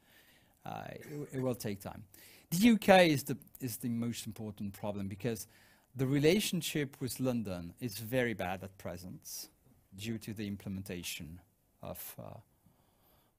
uh, 0.64 0.82
it, 0.90 1.28
it, 1.34 1.40
will 1.40 1.54
take 1.54 1.80
time. 1.80 2.02
The 2.50 2.70
UK 2.72 2.88
is 3.16 3.22
the, 3.24 3.36
is 3.60 3.76
the 3.76 3.88
most 3.88 4.26
important 4.26 4.72
problem 4.72 5.06
because 5.06 5.46
the 5.94 6.06
relationship 6.06 6.96
with 7.00 7.20
London 7.20 7.74
is 7.80 7.98
very 7.98 8.34
bad 8.34 8.64
at 8.64 8.76
present 8.78 9.48
due 9.96 10.18
to 10.18 10.32
the 10.32 10.46
implementation 10.46 11.40
of, 11.82 12.14
uh, 12.18 12.38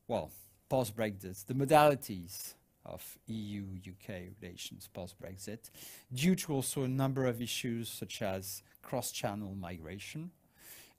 well, 0.07 0.31
post-Brexit, 0.69 1.45
the 1.45 1.53
modalities 1.53 2.53
of 2.85 3.17
EU-UK 3.27 4.09
relations 4.41 4.89
post-Brexit, 4.93 5.69
due 6.13 6.35
to 6.35 6.53
also 6.53 6.83
a 6.83 6.87
number 6.87 7.25
of 7.25 7.41
issues 7.41 7.89
such 7.89 8.21
as 8.21 8.63
cross-channel 8.81 9.55
migration, 9.55 10.31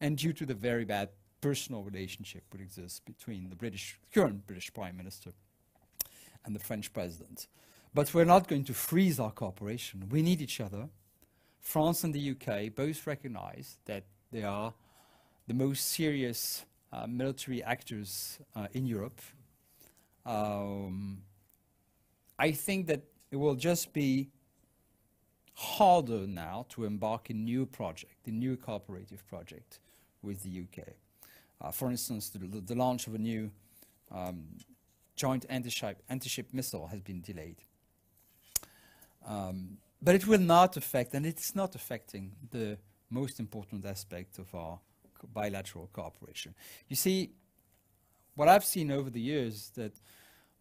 and 0.00 0.16
due 0.16 0.32
to 0.32 0.46
the 0.46 0.54
very 0.54 0.84
bad 0.84 1.08
personal 1.40 1.82
relationship 1.82 2.42
would 2.52 2.60
exist 2.60 3.04
between 3.04 3.50
the 3.50 3.56
British, 3.56 3.98
current 4.12 4.46
British 4.46 4.72
Prime 4.72 4.96
Minister 4.96 5.30
and 6.44 6.54
the 6.54 6.60
French 6.60 6.92
President. 6.92 7.46
But 7.94 8.12
we're 8.12 8.24
not 8.24 8.48
going 8.48 8.64
to 8.64 8.74
freeze 8.74 9.18
our 9.18 9.30
cooperation. 9.30 10.08
We 10.10 10.22
need 10.22 10.40
each 10.40 10.60
other. 10.60 10.88
France 11.60 12.04
and 12.04 12.14
the 12.14 12.30
UK 12.30 12.74
both 12.74 13.06
recognize 13.06 13.78
that 13.86 14.04
they 14.30 14.42
are 14.42 14.74
the 15.46 15.54
most 15.54 15.88
serious 15.88 16.64
uh, 16.92 17.06
military 17.06 17.62
actors 17.62 18.38
uh, 18.54 18.66
in 18.72 18.86
Europe. 18.86 19.20
Um, 20.24 21.22
I 22.38 22.52
think 22.52 22.86
that 22.86 23.02
it 23.30 23.36
will 23.36 23.54
just 23.54 23.92
be 23.92 24.28
harder 25.54 26.26
now 26.26 26.66
to 26.68 26.84
embark 26.84 27.30
in 27.30 27.44
new 27.44 27.66
project, 27.66 28.28
in 28.28 28.38
new 28.38 28.56
cooperative 28.56 29.26
project 29.26 29.80
with 30.22 30.42
the 30.42 30.62
UK. 30.62 30.88
Uh, 31.60 31.70
for 31.70 31.90
instance, 31.90 32.30
the, 32.30 32.38
the, 32.38 32.74
launch 32.74 33.06
of 33.06 33.14
a 33.14 33.18
new 33.18 33.50
um, 34.12 34.44
joint 35.16 35.44
anti-ship, 35.48 36.02
anti-ship 36.08 36.46
missile 36.52 36.86
has 36.86 37.00
been 37.00 37.20
delayed. 37.20 37.62
Um, 39.26 39.78
but 40.00 40.14
it 40.14 40.26
will 40.26 40.40
not 40.40 40.76
affect, 40.76 41.14
and 41.14 41.26
it's 41.26 41.56
not 41.56 41.74
affecting 41.74 42.32
the 42.50 42.78
most 43.10 43.40
important 43.40 43.84
aspect 43.84 44.38
of 44.38 44.54
our 44.54 44.78
bilateral 45.34 45.88
cooperation. 45.92 46.54
You 46.88 46.96
see, 46.96 47.30
what 48.36 48.48
I've 48.48 48.64
seen 48.64 48.92
over 48.92 49.10
the 49.10 49.20
years 49.20 49.54
is 49.54 49.70
that 49.74 49.92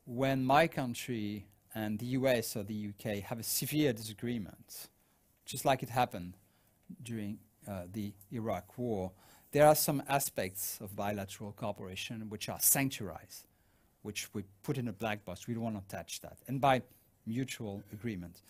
when 0.06 0.44
my 0.44 0.68
country 0.68 1.46
and 1.76 2.00
the 2.00 2.08
US 2.08 2.56
or 2.56 2.64
the 2.64 2.90
UK 2.90 3.22
have 3.24 3.40
a 3.40 3.44
severe 3.44 3.94
disagreement, 3.94 4.88
just 5.46 5.64
like 5.64 5.84
it 5.84 5.90
happened 5.90 6.36
during 7.04 7.38
uh, 7.68 7.84
the 7.92 8.14
Iraq 8.32 8.78
war, 8.78 9.12
there 9.58 9.66
are 9.66 9.74
some 9.74 10.04
aspects 10.08 10.78
of 10.82 10.96
bilateral 10.96 11.52
cooperation 11.52 12.30
which 12.30 12.48
are 12.48 12.60
sanctuarized, 12.60 13.48
which 14.04 14.32
we 14.32 14.44
put 14.62 14.78
in 14.78 14.88
a 14.88 14.94
black 14.94 15.26
box. 15.26 15.48
We 15.48 15.56
don't 15.56 15.64
want 15.64 15.90
to 15.90 15.96
touch 15.96 16.22
that. 16.22 16.38
And 16.48 16.62
by 16.62 16.84
mutual 17.26 17.82
agreement, 17.92 18.44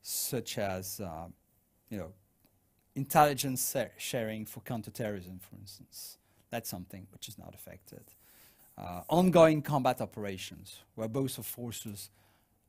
such 0.00 0.56
as, 0.56 1.00
uh, 1.00 1.26
you 1.90 1.98
know, 1.98 2.14
intelligence 2.94 3.76
sharing 3.98 4.46
for 4.46 4.60
counterterrorism, 4.60 5.38
for 5.38 5.54
instance. 5.56 6.16
That's 6.48 6.70
something 6.70 7.08
which 7.12 7.28
is 7.28 7.36
not 7.36 7.54
affected. 7.54 8.04
Uh, 8.78 9.02
ongoing 9.10 9.60
combat 9.60 10.00
operations, 10.00 10.78
where 10.94 11.08
both 11.08 11.36
of 11.36 11.44
forces 11.44 12.08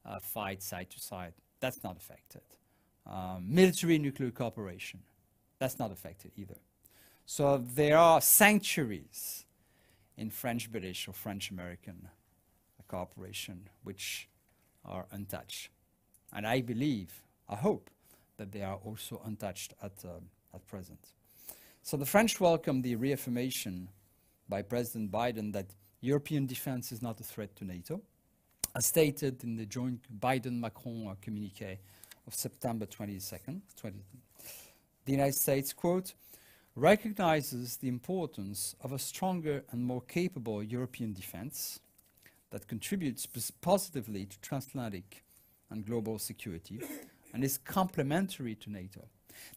uh, 0.05 0.19
fight 0.19 0.61
side 0.61 0.89
to 0.89 0.99
side, 0.99 1.31
that's 1.61 1.81
not 1.81 1.95
affected. 1.95 2.43
Um, 3.09 3.45
military 3.47 3.99
nuclear 3.99 4.31
cooperation, 4.31 4.99
that's 5.59 5.79
not 5.79 5.93
affected 5.93 6.33
either. 6.35 6.57
So 7.25 7.57
there 7.57 7.97
are 7.97 8.21
sanctuaries 8.21 9.45
in 10.15 10.29
French-British 10.29 11.07
or 11.07 11.13
French-American 11.13 12.07
cooperation 12.87 13.67
which 13.83 14.29
are 14.85 15.07
untouched. 15.11 15.69
And 16.31 16.45
I 16.45 16.61
believe, 16.61 17.23
I 17.49 17.55
hope, 17.55 17.89
that 18.37 18.51
they 18.51 18.61
are 18.61 18.75
also 18.75 19.21
untouched 19.25 19.73
at, 19.81 19.93
uh, 20.03 20.19
at 20.53 20.67
present. 20.67 20.99
So 21.81 21.97
the 21.97 22.05
French 22.05 22.39
welcome 22.39 22.81
the 22.81 22.95
reaffirmation 22.95 23.89
by 24.47 24.61
President 24.61 25.11
Biden 25.11 25.51
that 25.53 25.67
European 26.01 26.45
defense 26.45 26.91
is 26.91 27.01
not 27.01 27.19
a 27.19 27.23
threat 27.23 27.55
to 27.55 27.65
NATO, 27.65 28.01
as 28.75 28.85
stated 28.85 29.43
in 29.43 29.55
the 29.55 29.65
joint 29.65 30.01
Biden-Macron 30.19 31.17
communique 31.21 31.79
of 32.27 32.35
September 32.35 32.85
22nd. 32.85 33.61
20, 33.77 33.97
the 35.05 35.11
United 35.11 35.35
States, 35.35 35.73
quote, 35.73 36.13
recognizes 36.75 37.77
the 37.77 37.87
importance 37.87 38.75
of 38.81 38.91
a 38.91 38.99
stronger 38.99 39.63
and 39.71 39.83
more 39.83 40.01
capable 40.01 40.61
European 40.61 41.13
defense 41.13 41.79
that 42.51 42.67
contributes 42.67 43.25
positively 43.61 44.25
to 44.25 44.39
transatlantic 44.41 45.23
and 45.69 45.85
global 45.85 46.19
security 46.19 46.79
and 47.33 47.43
is 47.43 47.57
complementary 47.57 48.55
to 48.55 48.69
NATO. 48.69 49.01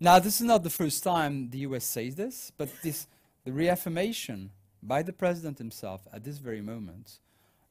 Now, 0.00 0.18
this 0.18 0.40
is 0.40 0.46
not 0.46 0.62
the 0.62 0.70
first 0.70 1.02
time 1.02 1.50
the 1.50 1.58
US 1.58 1.84
says 1.84 2.14
this, 2.14 2.52
but 2.56 2.68
this, 2.82 3.06
the 3.44 3.52
reaffirmation 3.52 4.50
by 4.82 5.02
the 5.02 5.12
president 5.12 5.58
himself 5.58 6.06
at 6.12 6.24
this 6.24 6.38
very 6.38 6.60
moment 6.60 7.18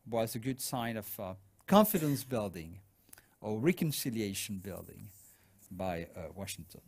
was 0.10 0.36
a 0.36 0.40
good 0.40 0.62
sign 0.62 0.98
of 0.98 1.20
uh, 1.20 1.34
confidence 1.68 2.24
building 2.24 2.80
or 3.42 3.60
reconciliation 3.60 4.60
building 4.60 5.10
by 5.72 6.08
uh, 6.16 6.22
Washington. 6.36 6.82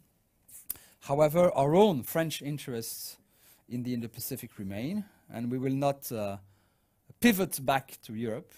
However, 1.09 1.51
our 1.51 1.75
own 1.75 2.03
French 2.03 2.41
interests 2.41 3.17
in 3.67 3.83
the 3.83 3.93
Indo-Pacific 3.93 4.57
remain, 4.57 5.03
and 5.33 5.51
we 5.51 5.57
will 5.57 5.73
not 5.73 6.09
uh, 6.11 6.37
pivot 7.19 7.59
back 7.65 7.97
to 8.03 8.13
Europe 8.13 8.53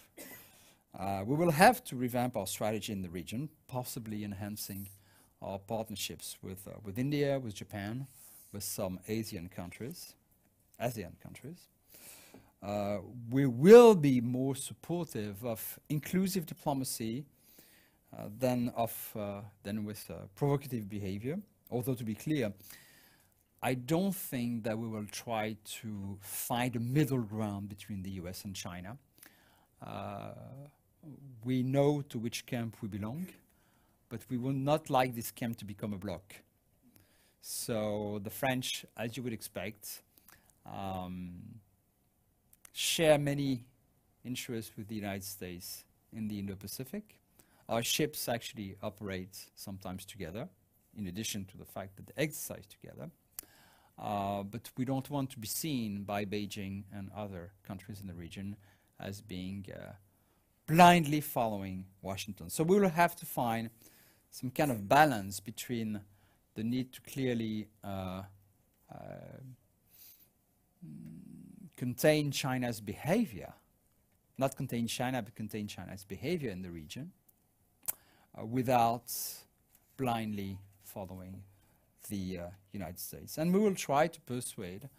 uh, 0.97 1.23
we 1.25 1.35
will 1.35 1.51
have 1.51 1.83
to 1.85 1.95
revamp 1.95 2.35
our 2.35 2.47
strategy 2.47 2.91
in 2.91 3.01
the 3.01 3.09
region, 3.09 3.49
possibly 3.67 4.23
enhancing 4.23 4.89
our 5.41 5.57
partnerships 5.57 6.37
with, 6.41 6.67
uh, 6.67 6.71
with 6.83 6.99
India, 6.99 7.39
with 7.39 7.55
Japan, 7.55 8.07
with 8.51 8.63
some 8.63 8.99
Asian 9.07 9.47
countries, 9.47 10.15
ASEAN 10.81 11.13
countries. 11.23 11.69
Uh, 12.61 12.97
we 13.29 13.45
will 13.45 13.95
be 13.95 14.19
more 14.19 14.53
supportive 14.53 15.43
of 15.45 15.79
inclusive 15.89 16.45
diplomacy 16.45 17.23
uh, 18.15 18.25
than, 18.37 18.71
of, 18.75 19.11
uh, 19.17 19.41
than 19.63 19.85
with 19.85 20.11
uh, 20.11 20.15
provocative 20.35 20.89
behavior. 20.89 21.39
Although 21.71 21.93
to 21.95 22.03
be 22.03 22.15
clear, 22.15 22.53
I 23.63 23.75
don't 23.75 24.15
think 24.15 24.63
that 24.63 24.77
we 24.77 24.87
will 24.87 25.05
try 25.05 25.55
to 25.81 26.17
find 26.19 26.75
a 26.75 26.79
middle 26.79 27.21
ground 27.21 27.69
between 27.69 28.03
the 28.03 28.11
US 28.21 28.43
and 28.43 28.55
China. 28.55 28.97
Uh, 29.81 30.33
we 31.43 31.63
know 31.63 32.01
to 32.09 32.19
which 32.19 32.45
camp 32.45 32.77
we 32.81 32.87
belong, 32.87 33.27
but 34.09 34.21
we 34.29 34.37
would 34.37 34.55
not 34.55 34.89
like 34.89 35.15
this 35.15 35.31
camp 35.31 35.57
to 35.59 35.65
become 35.65 35.93
a 35.93 35.97
bloc. 35.97 36.35
So 37.41 38.19
the 38.23 38.29
French, 38.29 38.85
as 38.97 39.17
you 39.17 39.23
would 39.23 39.33
expect, 39.33 40.01
um, 40.65 41.59
share 42.73 43.17
many 43.17 43.65
interests 44.23 44.71
with 44.77 44.87
the 44.87 44.95
United 44.95 45.23
States 45.23 45.83
in 46.13 46.27
the 46.27 46.39
Indo-Pacific. 46.39 47.17
Our 47.69 47.81
ships 47.81 48.27
actually 48.27 48.75
operate 48.83 49.47
sometimes 49.55 50.05
together, 50.05 50.49
in 50.97 51.07
addition 51.07 51.45
to 51.45 51.57
the 51.57 51.65
fact 51.65 51.95
that 51.97 52.07
they 52.07 52.23
exercise 52.23 52.65
together. 52.67 53.09
Uh, 53.97 54.43
but 54.43 54.69
we 54.77 54.85
don't 54.85 55.09
want 55.09 55.29
to 55.29 55.39
be 55.39 55.47
seen 55.47 56.03
by 56.03 56.25
Beijing 56.25 56.83
and 56.93 57.11
other 57.15 57.51
countries 57.67 58.01
in 58.01 58.07
the 58.07 58.13
region 58.13 58.55
as 58.99 59.21
being 59.21 59.65
uh, 59.73 59.91
blindly 60.65 61.21
following 61.21 61.85
Washington. 62.01 62.49
So 62.49 62.63
we 62.63 62.79
will 62.79 62.89
have 62.89 63.15
to 63.17 63.25
find 63.25 63.69
some 64.29 64.49
kind 64.49 64.71
of 64.71 64.87
balance 64.87 65.39
between 65.39 66.01
the 66.55 66.63
need 66.63 66.93
to 66.93 67.01
clearly 67.01 67.67
uh, 67.83 68.23
uh, 68.91 68.95
contain 71.75 72.31
China's 72.31 72.81
behavior, 72.81 73.53
not 74.37 74.55
contain 74.55 74.87
China, 74.87 75.21
but 75.21 75.35
contain 75.35 75.67
China's 75.67 76.03
behavior 76.05 76.49
in 76.49 76.61
the 76.61 76.71
region, 76.71 77.11
uh, 78.37 78.45
without 78.45 79.13
blindly 79.97 80.57
following 80.93 81.43
the 82.09 82.39
uh, 82.39 82.43
United 82.73 82.99
States. 82.99 83.37
And 83.37 83.53
we 83.53 83.59
will 83.59 83.75
try 83.75 84.07
to 84.07 84.21
persuade 84.21 84.89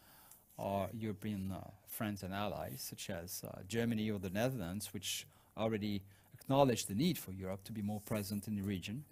our 0.59 0.89
European 0.93 1.53
uh, 1.53 1.71
friends 1.87 2.23
and 2.23 2.33
allies, 2.33 2.87
such 2.89 3.11
as 3.11 3.45
uh, 3.45 3.61
Germany 3.69 4.11
or 4.11 4.19
the 4.19 4.31
Netherlands, 4.31 4.93
which 4.95 5.27
already 5.57 6.03
acknowledge 6.35 6.87
the 6.87 6.95
need 6.95 7.19
for 7.19 7.33
Europe 7.33 7.65
to 7.65 7.73
be 7.73 7.83
more 7.83 8.01
present 8.01 8.49
in 8.49 8.57
the 8.57 8.63
region, 8.63 9.05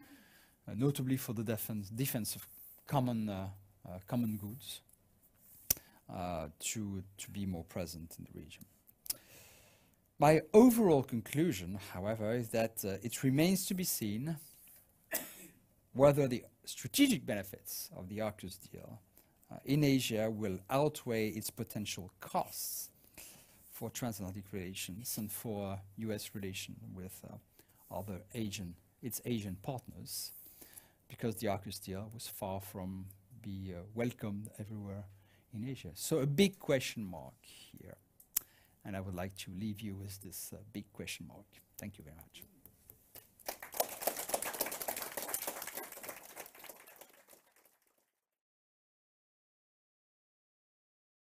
uh, 0.69 0.73
notably 0.77 1.17
for 1.17 1.35
the 1.35 1.43
defense, 1.43 1.91
defense 1.91 2.35
of 2.35 2.47
common, 2.87 3.29
uh, 3.29 3.49
uh, 3.87 3.99
common 4.07 4.37
goods, 4.37 4.81
to, 6.59 7.03
to 7.17 7.31
be 7.31 7.47
more 7.47 7.63
present 7.65 8.17
in 8.19 8.25
the 8.25 8.41
region. 8.41 8.65
My 10.19 10.41
overall 10.53 11.05
conclusion, 11.05 11.79
however, 11.95 12.33
is 12.33 12.49
that 12.49 12.83
it 12.85 13.23
remains 13.23 13.65
to 13.67 13.75
be 13.75 13.85
seen 13.85 14.37
whether 15.93 16.29
the 16.29 16.45
strategic 16.71 17.27
benefits 17.27 17.91
of 17.97 18.09
the 18.09 18.19
AUKUS 18.19 18.59
deal 18.71 19.01
uh, 19.51 19.57
in 19.65 19.83
Asia 19.83 20.31
will 20.31 20.59
outweigh 20.71 21.29
its 21.29 21.51
potential 21.51 22.11
costs 22.21 22.91
for 23.73 23.91
transatlantic 23.91 24.45
relations 24.53 25.17
and 25.19 25.31
for 25.33 25.81
U.S. 25.99 26.31
relation 26.35 26.77
with 26.95 27.21
uh, 27.29 27.37
other 27.99 28.21
Asian, 28.35 28.75
its 29.03 29.21
Asian 29.25 29.57
partners, 29.63 30.33
because 31.09 31.37
the 31.37 31.49
AUKUS 31.49 31.83
deal 31.85 32.11
was 32.15 32.29
far 32.29 32.61
from 32.61 33.07
be 33.43 33.75
uh, 33.75 33.81
welcomed 33.95 34.51
everywhere 34.59 35.05
in 35.55 35.69
Asia. 35.69 35.91
So 35.95 36.19
a 36.19 36.27
big 36.27 36.59
question 36.59 37.05
mark 37.05 37.35
here. 37.43 37.97
And 38.85 38.97
I 38.97 39.01
would 39.01 39.15
like 39.15 39.37
to 39.39 39.51
leave 39.59 39.81
you 39.81 39.95
with 39.95 40.23
this 40.23 40.53
uh, 40.55 40.59
big 40.73 40.91
question 40.93 41.27
mark. 41.27 41.47
Thank 41.79 41.99
you 41.99 42.05
very 42.05 42.17
much. 42.17 42.50